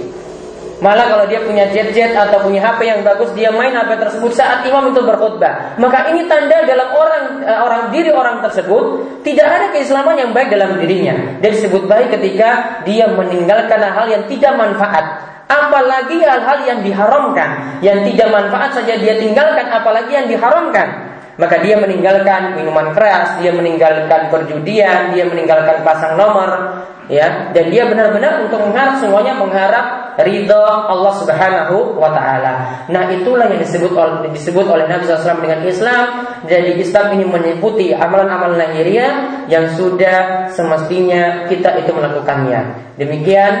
Malah 0.80 1.12
kalau 1.12 1.28
dia 1.28 1.44
punya 1.44 1.68
jet-jet 1.68 2.16
atau 2.16 2.40
punya 2.40 2.64
HP 2.64 2.88
yang 2.88 3.04
bagus, 3.04 3.28
dia 3.36 3.52
main 3.52 3.76
HP 3.76 4.00
tersebut 4.00 4.32
saat 4.32 4.64
imam 4.64 4.96
itu 4.96 5.04
berkhutbah. 5.04 5.76
Maka 5.76 6.08
ini 6.08 6.24
tanda 6.24 6.64
dalam 6.64 6.88
orang 6.96 7.24
eh, 7.44 7.60
orang 7.60 7.82
diri 7.92 8.08
orang 8.08 8.40
tersebut 8.40 9.04
tidak 9.20 9.44
ada 9.44 9.66
keislaman 9.76 10.16
yang 10.16 10.32
baik 10.32 10.48
dalam 10.48 10.80
dirinya. 10.80 11.36
Dan 11.44 11.52
disebut 11.52 11.84
baik 11.84 12.16
ketika 12.16 12.80
dia 12.88 13.12
meninggalkan 13.12 13.76
hal 13.76 14.08
yang 14.08 14.24
tidak 14.24 14.56
manfaat 14.56 15.28
apalagi 15.50 16.22
hal-hal 16.22 16.58
yang 16.62 16.78
diharamkan, 16.86 17.82
yang 17.82 18.06
tidak 18.06 18.30
manfaat 18.30 18.70
saja 18.70 18.94
dia 18.94 19.18
tinggalkan, 19.18 19.66
apalagi 19.66 20.14
yang 20.14 20.30
diharamkan. 20.30 21.09
Maka 21.40 21.56
dia 21.64 21.80
meninggalkan 21.80 22.60
minuman 22.60 22.92
keras, 22.92 23.40
dia 23.40 23.48
meninggalkan 23.56 24.28
perjudian, 24.28 25.16
dia 25.16 25.24
meninggalkan 25.24 25.80
pasang 25.80 26.20
nomor, 26.20 26.84
ya, 27.08 27.48
dan 27.56 27.72
dia 27.72 27.88
benar-benar 27.88 28.44
untuk 28.44 28.60
mengharap 28.60 29.00
semuanya 29.00 29.32
mengharap 29.40 29.86
ridho 30.20 30.60
Allah 30.60 31.12
Subhanahu 31.16 31.96
wa 31.96 32.12
taala. 32.12 32.84
Nah, 32.92 33.08
itulah 33.08 33.48
yang 33.48 33.64
disebut 33.64 33.96
oleh 33.96 34.28
disebut 34.30 34.68
oleh 34.68 34.84
Nabi 34.84 35.08
SAW 35.08 35.40
dengan 35.40 35.64
Islam. 35.64 36.04
Jadi 36.44 36.76
Islam 36.76 37.06
ini 37.16 37.24
meliputi 37.24 37.96
amalan-amalan 37.96 38.60
lahiriah 38.60 39.44
yang 39.48 39.64
sudah 39.72 40.48
semestinya 40.52 41.48
kita 41.48 41.80
itu 41.80 41.90
melakukannya. 41.90 42.94
Demikian 43.00 43.52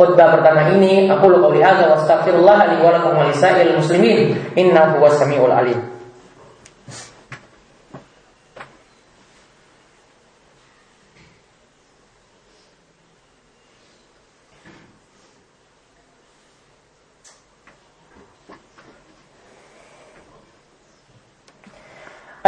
khutbah 0.00 0.38
pertama 0.38 0.72
ini 0.72 1.10
aku 1.10 1.28
lu 1.28 1.44
qouli 1.44 1.60
hadza 1.60 1.90
wa 1.90 1.98
li 2.72 2.76
wa 2.80 2.90
lakum 2.94 3.12
wa 3.18 3.24
lisa'il 3.28 3.76
muslimin 3.76 4.32
innahu 4.56 5.02
huwas 5.02 5.20
samiul 5.20 5.52
alim. 5.52 5.97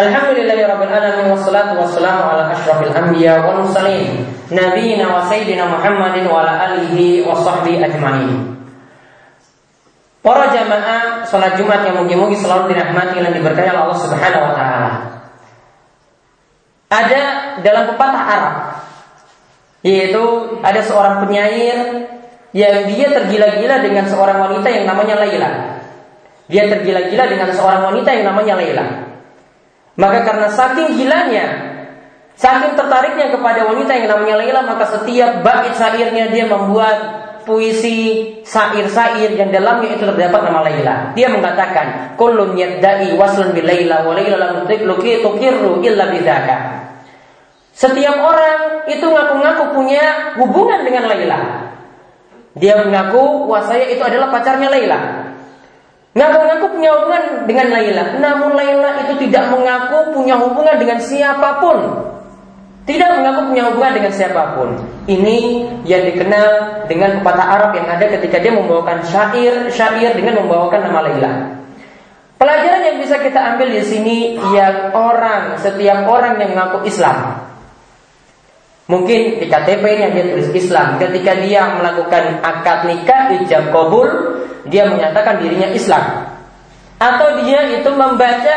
Alhamdulillahi 0.00 0.64
rabbil 0.64 0.88
alamin 0.96 1.28
wassalatu 1.28 1.76
wassalamu 1.76 2.32
ala 2.32 2.56
asyrafil 2.56 2.88
anbiya 2.88 3.44
wal 3.44 3.68
mursalin 3.68 4.24
nabiyina 4.48 5.12
wa 5.12 5.28
sayyidina 5.28 5.68
Muhammadin 5.68 6.24
wa 6.24 6.40
ala 6.40 6.72
alihi 6.72 7.20
wa 7.28 7.36
sahbihi 7.36 7.84
ajma'in. 7.84 8.56
Para 10.24 10.48
jamaah 10.56 11.28
salat 11.28 11.60
Jumat 11.60 11.84
yang 11.84 12.00
mungkin-mungkin 12.00 12.40
selalu 12.40 12.72
dirahmati 12.72 13.20
dan 13.20 13.32
diberkahi 13.36 13.76
Allah 13.76 13.98
Subhanahu 14.00 14.44
wa 14.48 14.52
taala. 14.56 14.90
Ada 16.88 17.22
dalam 17.60 17.84
pepatah 17.92 18.24
Arab 18.24 18.56
yaitu 19.84 20.24
ada 20.64 20.80
seorang 20.80 21.28
penyair 21.28 22.08
yang 22.56 22.88
dia 22.88 23.06
tergila-gila 23.12 23.84
dengan 23.84 24.08
seorang 24.08 24.48
wanita 24.48 24.68
yang 24.72 24.88
namanya 24.88 25.20
Laila. 25.20 25.50
Dia 26.48 26.72
tergila-gila 26.72 27.24
dengan 27.28 27.52
seorang 27.52 27.84
wanita 27.84 28.08
yang 28.16 28.24
namanya 28.32 28.56
Laila. 28.56 29.09
Maka 30.00 30.24
karena 30.24 30.48
saking 30.48 30.96
gilanya 30.96 31.70
Saking 32.40 32.72
tertariknya 32.72 33.36
kepada 33.36 33.68
wanita 33.68 33.92
yang 33.92 34.08
namanya 34.08 34.40
Laila 34.40 34.64
maka 34.64 34.88
setiap 34.88 35.44
bait 35.44 35.76
syairnya 35.76 36.32
dia 36.32 36.48
membuat 36.48 36.96
puisi 37.44 38.32
syair-syair 38.48 39.36
yang 39.36 39.52
dalamnya 39.52 39.92
itu 39.92 40.08
terdapat 40.08 40.48
nama 40.48 40.64
Laila. 40.64 41.12
Dia 41.12 41.28
mengatakan, 41.28 42.16
"Kullun 42.16 42.56
yadda'i 42.56 43.12
waslan 43.20 43.52
bi 43.52 43.60
Laila 43.60 44.08
wa 44.08 44.16
Laila 44.16 44.36
lam 44.40 44.56
tukirru 44.64 45.84
illa 45.84 46.08
bidzaka." 46.08 46.56
Setiap 47.76 48.16
orang 48.24 48.88
itu 48.88 49.04
ngaku-ngaku 49.04 49.64
punya 49.76 50.32
hubungan 50.40 50.80
dengan 50.80 51.12
Laila. 51.12 51.40
Dia 52.56 52.80
mengaku 52.80 53.52
wah 53.52 53.68
saya 53.68 53.84
itu 53.92 54.00
adalah 54.00 54.32
pacarnya 54.32 54.72
Laila. 54.72 55.19
Ngaku-ngaku 56.10 56.66
punya 56.74 56.90
hubungan 56.98 57.22
dengan 57.46 57.66
Laila. 57.70 58.04
Namun 58.18 58.50
Laila 58.58 59.06
itu 59.06 59.14
tidak 59.26 59.54
mengaku 59.54 60.10
punya 60.10 60.34
hubungan 60.42 60.74
dengan 60.74 60.98
siapa 60.98 61.62
pun. 61.62 61.78
Tidak 62.82 63.10
mengaku 63.22 63.54
punya 63.54 63.70
hubungan 63.70 63.92
dengan 63.94 64.10
siapa 64.10 64.58
pun. 64.58 64.74
Ini 65.06 65.38
yang 65.86 66.02
dikenal 66.10 66.48
dengan 66.90 67.22
pepatah 67.22 67.46
Arab 67.46 67.70
yang 67.78 67.86
ada 67.86 68.10
ketika 68.18 68.42
dia 68.42 68.50
membawakan 68.50 69.06
syair, 69.06 69.70
syair 69.70 70.10
dengan 70.18 70.42
membawakan 70.42 70.90
nama 70.90 70.98
Laila. 71.06 71.32
Pelajaran 72.40 72.82
yang 72.82 72.96
bisa 72.98 73.20
kita 73.22 73.54
ambil 73.54 73.68
di 73.70 73.84
sini 73.84 74.16
yang 74.56 74.90
orang, 74.96 75.60
setiap 75.62 76.08
orang 76.10 76.40
yang 76.42 76.56
mengaku 76.56 76.88
Islam. 76.88 77.46
Mungkin 78.90 79.38
di 79.38 79.46
KTP-nya 79.46 80.10
dia 80.10 80.24
tulis 80.34 80.50
Islam. 80.50 80.98
Ketika 80.98 81.38
dia 81.38 81.78
melakukan 81.78 82.42
akad 82.42 82.90
nikah, 82.90 83.38
ijab 83.38 83.70
kabul, 83.70 84.29
dia 84.68 84.84
menyatakan 84.88 85.40
dirinya 85.40 85.70
Islam. 85.72 86.36
Atau 87.00 87.40
dia 87.46 87.64
itu 87.80 87.88
membaca 87.96 88.56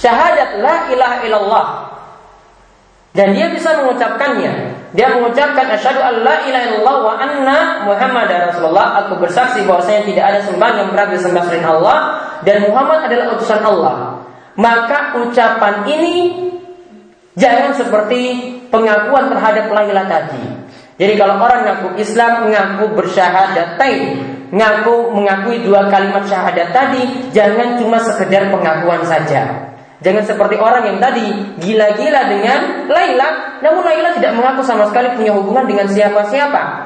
syahadat 0.00 0.64
la 0.64 0.76
ilaha 0.88 1.16
illallah 1.28 1.66
dan 3.16 3.32
dia 3.32 3.48
bisa 3.48 3.80
mengucapkannya. 3.80 4.76
Dia 4.92 5.08
mengucapkan 5.16 5.72
asyhadu 5.72 6.04
alla 6.04 6.44
ilaha 6.44 6.64
illallah 6.68 6.96
wa 7.00 7.14
anna 7.16 7.58
muhammadar 7.88 8.52
rasulullah. 8.52 9.00
Aku 9.04 9.16
bersaksi 9.16 9.64
bahwasanya 9.64 10.04
tidak 10.04 10.24
ada 10.28 10.40
sembahan 10.44 10.74
yang 10.84 10.88
berhak 10.92 11.16
disembah 11.16 11.42
selain 11.48 11.64
Allah 11.64 11.98
dan 12.44 12.68
Muhammad 12.68 13.08
adalah 13.08 13.32
utusan 13.40 13.64
Allah. 13.64 14.20
Maka 14.60 15.16
ucapan 15.16 15.88
ini 15.88 16.16
jangan 17.40 17.72
seperti 17.72 18.52
pengakuan 18.68 19.32
terhadap 19.32 19.72
la 19.72 20.04
tadi. 20.04 20.65
Jadi 20.96 21.12
kalau 21.20 21.36
orang 21.36 21.60
mengaku 21.68 21.88
Islam, 22.00 22.48
mengaku 22.48 22.84
bersyahadat, 22.96 23.76
mengaku 24.48 25.12
mengakui 25.12 25.60
dua 25.60 25.92
kalimat 25.92 26.24
syahadat 26.24 26.72
tadi, 26.72 27.32
jangan 27.36 27.76
cuma 27.76 28.00
sekedar 28.00 28.48
pengakuan 28.48 29.04
saja. 29.04 29.72
Jangan 30.00 30.24
seperti 30.28 30.56
orang 30.60 30.84
yang 30.92 30.98
tadi 31.00 31.24
gila-gila 31.60 32.22
dengan 32.28 32.88
Laila, 32.88 33.60
namun 33.64 33.80
Laila 33.80 34.12
tidak 34.12 34.36
mengaku 34.36 34.60
sama 34.64 34.84
sekali 34.88 35.12
punya 35.16 35.32
hubungan 35.32 35.64
dengan 35.64 35.88
siapa-siapa. 35.88 36.85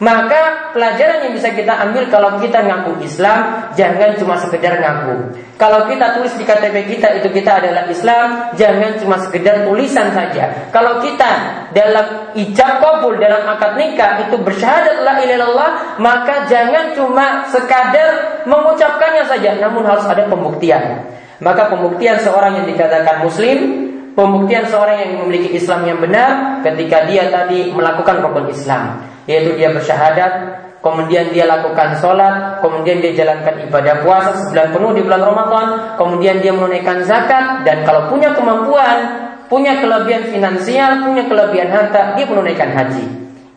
Maka 0.00 0.72
pelajaran 0.72 1.28
yang 1.28 1.32
bisa 1.36 1.52
kita 1.52 1.76
ambil 1.76 2.08
kalau 2.08 2.40
kita 2.40 2.64
ngaku 2.64 3.04
Islam 3.04 3.68
Jangan 3.76 4.16
cuma 4.16 4.40
sekedar 4.40 4.80
ngaku. 4.80 5.36
Kalau 5.60 5.84
kita 5.92 6.16
tulis 6.16 6.32
di 6.40 6.44
KTP 6.48 6.88
kita 6.88 7.20
itu 7.20 7.28
kita 7.28 7.60
adalah 7.60 7.84
Islam 7.84 8.56
Jangan 8.56 8.96
cuma 8.96 9.20
sekedar 9.20 9.68
tulisan 9.68 10.08
saja. 10.16 10.72
Kalau 10.72 11.04
kita 11.04 11.30
dalam 11.76 12.32
ijab 12.32 12.80
kabul 12.80 13.20
dalam 13.20 13.44
akad 13.44 13.76
nikah 13.76 14.24
Itu 14.24 14.40
bersyahadat 14.40 15.04
la 15.04 15.20
ilallah 15.20 15.70
Maka 16.00 16.48
jangan 16.48 16.96
cuma 16.96 17.44
sekadar 17.52 18.40
mengucapkannya 18.48 19.28
saja 19.28 19.60
Namun 19.60 19.84
harus 19.84 20.08
ada 20.08 20.24
pembuktian. 20.32 21.12
Maka 21.44 21.68
pembuktian 21.68 22.20
seorang 22.20 22.56
yang 22.56 22.66
dikatakan 22.72 23.24
muslim 23.24 23.89
Pembuktian 24.14 24.66
seorang 24.66 24.96
yang 25.00 25.12
memiliki 25.24 25.54
Islam 25.54 25.86
yang 25.86 25.98
benar 26.02 26.60
Ketika 26.66 27.06
dia 27.06 27.30
tadi 27.30 27.70
melakukan 27.70 28.22
rukun 28.24 28.50
Islam 28.50 29.06
Yaitu 29.24 29.54
dia 29.54 29.70
bersyahadat 29.70 30.32
Kemudian 30.80 31.30
dia 31.30 31.44
lakukan 31.46 31.94
sholat 32.00 32.58
Kemudian 32.64 33.04
dia 33.04 33.12
jalankan 33.14 33.68
ibadah 33.68 34.02
puasa 34.02 34.34
Sebulan 34.34 34.68
penuh 34.74 34.90
di 34.96 35.02
bulan 35.06 35.22
Ramadan 35.22 35.66
Kemudian 36.00 36.42
dia 36.42 36.50
menunaikan 36.50 37.04
zakat 37.06 37.62
Dan 37.62 37.86
kalau 37.86 38.10
punya 38.10 38.34
kemampuan 38.34 38.98
Punya 39.46 39.78
kelebihan 39.78 40.30
finansial 40.32 41.06
Punya 41.06 41.28
kelebihan 41.28 41.68
harta 41.70 42.18
Dia 42.18 42.26
menunaikan 42.26 42.70
haji 42.74 43.06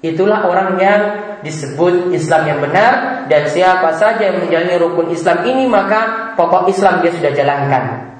Itulah 0.03 0.43
orang 0.43 0.75
yang 0.83 1.01
disebut 1.47 2.11
Islam 2.11 2.43
yang 2.43 2.59
benar 2.59 3.23
dan 3.31 3.47
siapa 3.47 3.95
saja 3.95 4.31
yang 4.31 4.43
menjalani 4.43 4.75
rukun 4.79 5.11
Islam 5.11 5.47
ini 5.47 5.63
maka 5.67 6.31
pokok 6.35 6.67
Islam 6.67 6.99
dia 6.99 7.11
sudah 7.15 7.31
jalankan. 7.31 8.12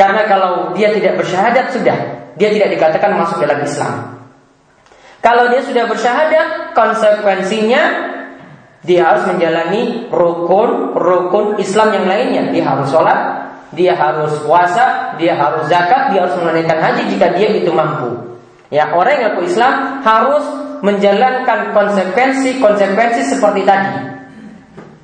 Karena 0.00 0.24
kalau 0.24 0.72
dia 0.72 0.96
tidak 0.96 1.20
bersyahadat 1.20 1.76
sudah 1.76 1.98
dia 2.40 2.48
tidak 2.56 2.72
dikatakan 2.72 3.20
masuk 3.20 3.44
dalam 3.44 3.60
Islam. 3.60 4.16
Kalau 5.20 5.52
dia 5.52 5.60
sudah 5.60 5.84
bersyahadat 5.84 6.72
konsekuensinya 6.72 8.08
dia 8.80 9.04
harus 9.04 9.28
menjalani 9.28 10.08
rukun-rukun 10.08 11.60
Islam 11.60 11.92
yang 11.92 12.06
lainnya. 12.08 12.48
Dia 12.48 12.64
harus 12.64 12.88
sholat, 12.88 13.20
dia 13.76 13.92
harus 13.92 14.40
puasa, 14.40 15.20
dia 15.20 15.36
harus 15.36 15.68
zakat, 15.68 16.16
dia 16.16 16.24
harus 16.24 16.32
menunaikan 16.40 16.80
haji 16.80 17.12
jika 17.12 17.36
dia 17.36 17.52
itu 17.52 17.68
mampu. 17.68 18.40
Ya, 18.72 18.88
orang 18.96 19.20
yang 19.20 19.26
aku 19.36 19.44
Islam 19.44 20.00
harus 20.00 20.44
menjalankan 20.80 21.76
konsekuensi-konsekuensi 21.76 23.36
seperti 23.36 23.68
tadi. 23.68 24.09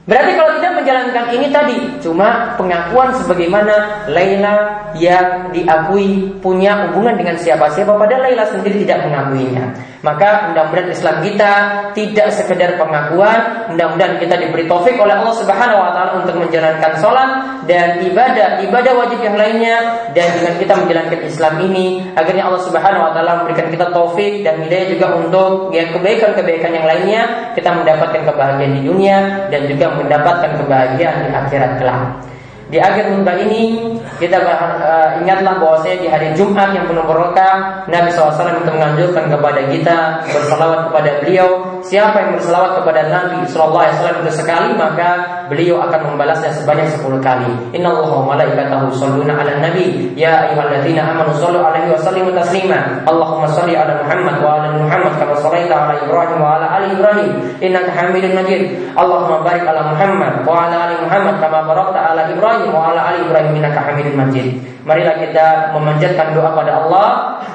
Berarti 0.07 0.39
kalau 0.39 0.63
tidak 0.63 0.73
menjalankan 0.79 1.27
ini 1.35 1.47
tadi 1.51 1.77
cuma 1.99 2.55
pengakuan 2.55 3.11
sebagaimana 3.19 4.07
Laila 4.07 4.87
yang 4.95 5.51
diakui 5.51 6.31
punya 6.39 6.87
hubungan 6.87 7.19
dengan 7.19 7.35
siapa-siapa 7.35 7.91
padahal 7.91 8.31
Laila 8.31 8.47
sendiri 8.47 8.87
tidak 8.87 9.03
mengakuinya. 9.03 9.67
Maka 10.05 10.53
mudah-mudahan 10.53 10.93
Islam 10.93 11.17
kita 11.25 11.53
tidak 11.97 12.29
sekedar 12.35 12.77
pengakuan, 12.77 13.71
mudah-mudahan 13.73 14.21
kita 14.21 14.37
diberi 14.37 14.69
taufik 14.69 14.97
oleh 15.01 15.17
Allah 15.17 15.35
Subhanahu 15.37 15.81
wa 15.81 15.91
taala 15.97 16.13
untuk 16.21 16.37
menjalankan 16.37 16.93
sholat 17.01 17.31
dan 17.65 18.05
ibadah 18.05 18.61
ibadah 18.61 18.93
wajib 18.97 19.21
yang 19.25 19.37
lainnya 19.37 19.77
dan 20.13 20.29
dengan 20.37 20.55
kita 20.61 20.73
menjalankan 20.77 21.21
Islam 21.25 21.55
ini 21.73 22.13
agarnya 22.13 22.45
Allah 22.45 22.63
Subhanahu 22.63 23.07
wa 23.09 23.13
taala 23.17 23.33
memberikan 23.45 23.73
kita 23.73 23.87
taufik 23.91 24.45
dan 24.45 24.61
hidayah 24.65 24.87
juga 24.93 25.07
untuk 25.17 25.73
ya 25.73 25.89
kebaikan-kebaikan 25.89 26.71
yang 26.77 26.87
lainnya 26.87 27.23
kita 27.57 27.73
mendapatkan 27.73 28.23
kebahagiaan 28.29 28.73
di 28.77 28.83
dunia 28.85 29.49
dan 29.49 29.65
juga 29.65 29.97
mendapatkan 29.97 30.61
kebahagiaan 30.61 31.17
di 31.25 31.31
akhirat 31.33 31.73
kelak. 31.81 32.36
Di 32.67 32.83
akhir 32.83 33.15
khutbah 33.15 33.39
ini 33.39 33.95
kita 34.19 34.43
uh, 34.43 35.23
ingatlah 35.23 35.55
bahwasanya 35.63 36.03
di 36.03 36.09
hari 36.11 36.29
Jumat 36.35 36.75
yang 36.75 36.91
penuh 36.91 37.07
berkah 37.07 37.87
Nabi 37.87 38.11
SAW 38.11 38.35
itu 38.59 38.73
menganjurkan 38.75 39.31
kepada 39.31 39.61
kita 39.71 39.97
bersalawat 40.27 40.91
kepada 40.91 41.11
beliau. 41.23 41.49
Siapa 41.87 42.19
yang 42.19 42.31
bersalawat 42.35 42.83
kepada 42.83 43.07
Nabi 43.07 43.47
SAW 43.47 43.87
itu 44.27 44.31
sekali 44.35 44.75
maka 44.75 45.11
beliau 45.47 45.79
akan 45.79 46.11
membalasnya 46.11 46.51
sebanyak 46.59 46.91
10 46.91 47.23
kali. 47.23 47.51
Inna 47.71 47.95
Allah 47.95 48.11
wa 48.19 48.35
malaikatahu 48.35 48.91
salluna 48.91 49.39
ala 49.39 49.63
nabi 49.63 50.11
ya 50.19 50.51
ayyuhalladzina 50.51 51.07
amanu 51.07 51.39
sallu 51.39 51.63
alaihi 51.63 51.95
wa 51.95 52.03
sallimu 52.03 52.35
taslima. 52.35 53.07
Allahumma 53.07 53.47
salli 53.55 53.79
ala 53.79 54.03
Muhammad 54.03 54.43
wa 54.43 54.59
ala 54.59 54.75
Muhammad 54.75 55.15
kama 55.23 55.39
sallaita 55.39 55.71
ala 55.71 55.95
Ibrahim 56.03 56.39
wa 56.43 56.59
ala 56.59 56.67
ali 56.83 56.99
Ibrahim 56.99 57.31
innaka 57.63 57.95
Hamidum 57.95 58.35
Majid. 58.35 58.91
Allahumma 58.99 59.47
barik 59.47 59.63
ala 59.63 59.95
Muhammad 59.95 60.43
wa 60.43 60.67
ala 60.67 60.77
ali 60.91 60.97
Muhammad 61.07 61.39
kama 61.39 61.63
barakta 61.63 62.01
ala 62.11 62.23
Ibrahim 62.27 62.56
Ibrahim 62.57 62.73
wa 62.73 62.93
ala 62.93 63.01
ali 63.13 63.19
Ibrahim 63.29 63.53
innaka 63.61 63.81
Hamidum 63.85 64.17
Majid. 64.17 64.57
Marilah 64.89 65.21
kita 65.21 65.77
memanjatkan 65.77 66.33
doa 66.33 66.57
pada 66.57 66.73
Allah. 66.87 67.09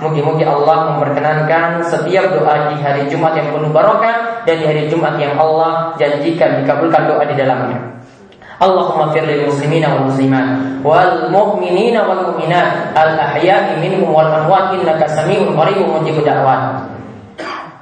Mungkin-mungkin 0.06 0.46
Allah 0.46 0.94
memperkenankan 0.94 1.82
setiap 1.86 2.30
doa 2.38 2.70
di 2.70 2.78
hari 2.78 3.10
Jumat 3.10 3.34
yang 3.34 3.50
penuh 3.50 3.74
barokah 3.74 4.46
dan 4.46 4.56
di 4.62 4.66
hari 4.70 4.86
Jumat 4.92 5.18
yang 5.18 5.38
Allah 5.42 5.98
janjikan 5.98 6.62
dikabulkan 6.62 7.10
doa 7.10 7.24
di 7.26 7.34
dalamnya. 7.34 8.02
Allahumma 8.62 9.10
fir 9.10 9.26
lil 9.26 9.50
muslimina 9.50 9.90
wal 9.90 10.06
muslimat 10.06 10.46
wal 10.86 11.34
mu'minina 11.34 12.06
wal 12.06 12.30
mu'minat 12.30 12.94
al 12.94 13.18
ahya'i 13.18 13.82
minhum 13.82 14.14
wal 14.14 14.30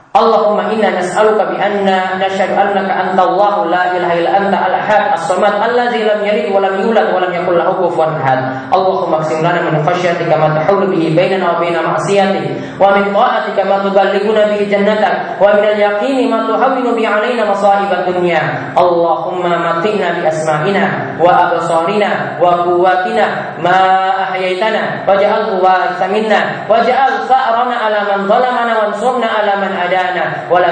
Allahumma 0.10 0.74
inna 0.74 0.98
nas'aluka 0.98 1.54
bi 1.54 1.62
anna 1.62 2.18
nashhadu 2.18 2.58
annaka 2.58 3.14
anta 3.14 3.30
Allah 3.30 3.54
la 3.70 3.84
ilaha 3.94 4.14
illa 4.18 4.32
anta 4.42 4.58
al-ahad 4.58 5.14
as-samad 5.14 5.54
allazi 5.62 6.02
lam 6.02 6.26
yalid 6.26 6.50
wa 6.50 6.66
lam 6.66 6.82
yulad 6.82 7.14
wa 7.14 7.22
lam 7.22 7.30
yakul 7.30 7.54
lahu 7.54 7.78
kufuwan 7.86 8.18
ahad. 8.18 8.74
Allahumma 8.74 9.22
qsim 9.22 9.46
lana 9.46 9.70
min 9.70 9.78
khashyatika 9.86 10.34
ma 10.34 10.58
tahulu 10.58 10.90
bihi 10.90 11.14
bainana 11.14 11.54
wa 11.54 11.62
bain 11.62 11.78
ma'siyatik 11.78 12.42
wa 12.82 12.90
min 12.98 13.14
ta'atika 13.14 13.62
ma 13.70 13.86
tuballighuna 13.86 14.50
bihi 14.50 14.66
jannatak 14.66 15.38
wa 15.38 15.54
min 15.54 15.78
al-yaqini 15.78 16.26
ma 16.26 16.42
tuhawwinu 16.50 16.98
bi 16.98 17.06
alaina 17.06 17.46
masa'ib 17.46 17.94
ad-dunya. 17.94 18.74
Allahumma 18.74 19.62
matina 19.62 20.18
bi 20.18 20.26
asma'ina 20.26 21.22
wa 21.22 21.54
absarina 21.54 22.42
wa 22.42 22.66
quwwatina 22.66 23.62
ma 23.62 23.78
ahyaytana 24.34 25.06
waj'alhu 25.06 25.62
waritha 25.62 26.10
minna 26.10 26.66
waj'al 26.66 27.30
sa'rana 27.30 27.78
ala 27.78 28.00
man 28.10 28.20
zalamana 28.26 28.74
wansurna 28.90 29.30
ala 29.30 29.54
man 29.62 29.74
ada 29.78 29.99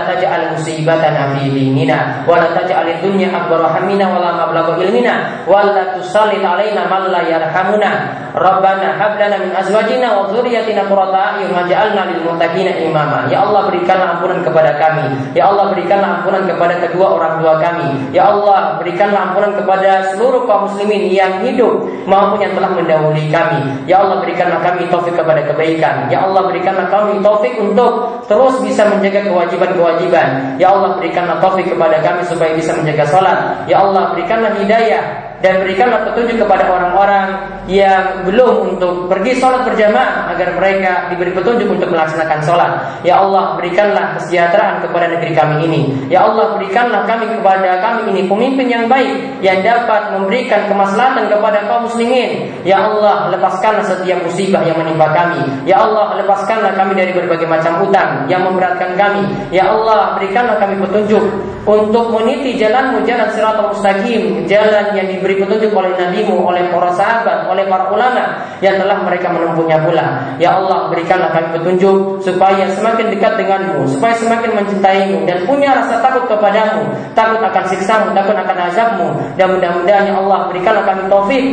taj'al 0.07 0.55
musibatana 0.55 1.35
fi 1.35 1.51
dinina 1.51 2.23
wa 2.23 2.39
la 2.39 2.49
taj'al 2.55 2.87
dunya 3.03 3.29
akbar 3.29 3.61
hamina 3.67 4.07
wa 4.07 4.19
la 4.23 4.31
mablagha 4.33 4.79
ilmina 4.81 5.45
wa 5.45 5.61
la 5.67 5.93
tusallit 5.95 6.41
alaina 6.41 6.87
man 6.87 7.11
la 7.11 7.21
yarhamuna. 7.27 7.91
Rabbana 8.37 8.93
hab 9.01 9.17
lana 9.17 9.41
min 9.41 9.49
azwajina 9.49 10.13
wa 10.13 10.29
dhurriyyatina 10.29 10.85
qurrata 10.85 11.41
a'yun 11.41 11.49
waj'alna 11.57 12.05
lil 12.13 12.21
muttaqina 12.21 12.77
imama. 12.85 13.25
Ya 13.33 13.41
Allah 13.41 13.65
berikanlah 13.65 14.17
ampunan 14.17 14.45
kepada 14.45 14.77
kami. 14.77 15.33
Ya 15.33 15.49
Allah 15.49 15.73
berikanlah 15.73 16.21
ampunan 16.21 16.45
kepada 16.45 16.77
kedua 16.85 17.17
orang 17.17 17.41
tua 17.41 17.57
kami. 17.57 18.13
Ya 18.13 18.29
Allah 18.29 18.77
berikanlah 18.77 19.33
ampunan 19.33 19.57
kepada 19.57 20.13
seluruh 20.13 20.45
kaum 20.45 20.69
muslimin 20.69 21.09
yang 21.09 21.41
hidup 21.41 21.89
maupun 22.05 22.45
yang 22.45 22.53
telah 22.53 22.69
mendahului 22.77 23.25
kami. 23.33 23.89
Ya 23.89 24.05
Allah 24.05 24.21
berikanlah 24.21 24.61
kami 24.61 24.85
taufik 24.93 25.17
kepada 25.17 25.41
kebaikan. 25.41 26.05
Ya 26.13 26.21
Allah 26.21 26.45
berikanlah 26.45 26.93
kami 26.93 27.17
taufik 27.25 27.57
untuk 27.57 28.21
terus 28.29 28.61
bisa 28.61 28.85
menjaga 28.85 29.16
menjaga 29.25 29.33
kewajiban-kewajiban. 29.33 30.59
Ya 30.61 30.69
Allah 30.69 31.01
berikanlah 31.01 31.41
taufik 31.41 31.65
kepada 31.65 31.97
kami 32.05 32.21
supaya 32.29 32.53
bisa 32.53 32.77
menjaga 32.77 33.05
sholat. 33.09 33.37
Ya 33.65 33.81
Allah 33.81 34.13
berikanlah 34.13 34.53
hidayah 34.61 35.03
dan 35.41 35.61
berikanlah 35.65 36.05
petunjuk 36.05 36.37
kepada 36.45 36.69
orang-orang 36.69 37.56
yang 37.67 38.23
belum 38.23 38.75
untuk 38.75 39.11
pergi 39.11 39.37
sholat 39.37 39.67
berjamaah 39.67 40.31
agar 40.33 40.55
mereka 40.55 41.11
diberi 41.11 41.35
petunjuk 41.35 41.67
untuk 41.67 41.91
melaksanakan 41.91 42.39
sholat. 42.43 42.71
Ya 43.03 43.19
Allah 43.19 43.59
berikanlah 43.59 44.15
kesejahteraan 44.17 44.87
kepada 44.87 45.11
negeri 45.11 45.31
kami 45.35 45.55
ini. 45.67 45.81
Ya 46.07 46.23
Allah 46.23 46.55
berikanlah 46.55 47.03
kami 47.03 47.27
kepada 47.27 47.83
kami 47.83 48.15
ini 48.15 48.21
pemimpin 48.25 48.67
yang 48.71 48.85
baik 48.87 49.43
yang 49.43 49.59
dapat 49.61 50.15
memberikan 50.15 50.71
kemaslahatan 50.71 51.27
kepada 51.27 51.67
kaum 51.67 51.91
muslimin. 51.91 52.55
Ya 52.63 52.79
Allah 52.79 53.31
lepaskanlah 53.35 53.83
setiap 53.83 54.23
musibah 54.23 54.63
yang 54.63 54.79
menimpa 54.79 55.11
kami. 55.11 55.43
Ya 55.67 55.83
Allah 55.83 56.23
lepaskanlah 56.23 56.71
kami 56.73 56.95
dari 56.95 57.11
berbagai 57.11 57.47
macam 57.47 57.83
utang 57.83 58.25
yang 58.31 58.47
memberatkan 58.47 58.95
kami. 58.95 59.27
Ya 59.51 59.67
Allah 59.67 60.15
berikanlah 60.15 60.55
kami 60.55 60.79
petunjuk 60.79 61.23
untuk 61.67 62.15
meniti 62.15 62.55
jalanmu 62.55 63.03
jalan 63.03 63.27
siratal 63.35 63.75
mustaqim, 63.75 64.47
jalan 64.47 64.95
yang 64.95 65.07
diberi 65.11 65.35
petunjuk 65.35 65.75
oleh 65.75 65.91
nabimu, 65.99 66.39
oleh 66.47 66.63
para 66.71 66.95
sahabat, 66.95 67.43
oleh 67.51 67.56
para 67.65 67.89
ulama 67.89 68.45
yang 68.61 68.77
telah 68.77 69.01
mereka 69.01 69.33
menempuhnya 69.33 69.81
pula. 69.81 70.37
Ya 70.37 70.53
Allah, 70.53 70.93
berikanlah 70.93 71.33
kami 71.33 71.57
petunjuk 71.57 72.21
supaya 72.21 72.69
semakin 72.77 73.09
dekat 73.09 73.33
denganmu, 73.41 73.89
supaya 73.89 74.13
semakin 74.13 74.53
mencintaimu 74.53 75.25
dan 75.25 75.41
punya 75.49 75.73
rasa 75.73 75.97
takut 76.05 76.29
kepadamu, 76.29 76.93
takut 77.17 77.41
akan 77.41 77.63
siksamu, 77.65 78.13
takut 78.13 78.37
akan 78.37 78.57
azabmu. 78.69 79.07
Dan 79.39 79.57
mudah-mudahan 79.57 80.05
ya 80.05 80.13
Allah 80.21 80.39
berikanlah 80.53 80.83
kami 80.85 81.01
taufik 81.09 81.45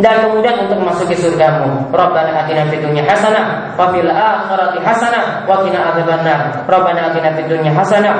dan 0.00 0.24
kemudian 0.24 0.56
untuk 0.64 0.78
memasuki 0.80 1.18
surgamu. 1.18 1.92
Rabbana 1.92 2.46
atina 2.46 2.64
fid 2.72 2.80
dunya 2.80 3.04
hasanah 3.04 3.76
wa 3.76 3.92
fil 3.92 4.08
akhirati 4.08 4.78
hasanah 4.80 5.44
wa 5.44 5.60
qina 5.60 5.92
adzabannar. 5.92 6.64
Rabbana 6.64 7.12
atina 7.12 7.36
fid 7.36 7.48
dunya 7.50 7.72
hasanah 7.76 8.16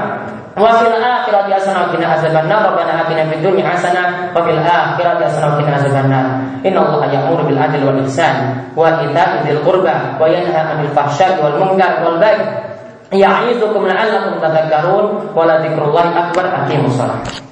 wa 0.52 0.70
fil 0.80 0.96
akhirati 0.96 1.50
hasanah 1.52 1.88
wa 1.88 1.90
qina 1.96 2.06
azabannar 2.16 2.60
rabbana 2.60 2.92
atina 3.04 3.24
fid 3.32 3.40
dunya 3.40 3.64
hasanah 3.64 4.32
wa 4.36 4.40
fil 4.44 4.60
akhirati 4.60 5.22
hasanah 5.24 5.48
wa 5.52 5.58
qina 5.60 5.70
azabannar 5.80 6.26
innallaha 6.60 7.06
ya'muru 7.08 7.42
bil 7.48 7.60
adli 7.60 7.84
wal 7.84 8.00
ihsan 8.04 8.36
wa 8.76 9.00
ita'i 9.00 9.48
dzil 9.48 9.60
qurba 9.64 10.20
wa 10.20 10.26
yanha 10.28 10.76
'anil 10.76 10.92
fahsya'i 10.92 11.40
wal 11.40 11.56
munkar 11.60 12.04
wal 12.04 12.16
baghi. 12.20 12.72
Ya'idukum 13.12 13.84
la'allakum 13.84 14.40
tadhakkarun 14.40 15.36
wa 15.36 15.44
la 15.44 15.60
dzikrullahi 15.60 16.16
akbar 16.16 16.48
aqimus 16.64 16.96
shalah 16.96 17.51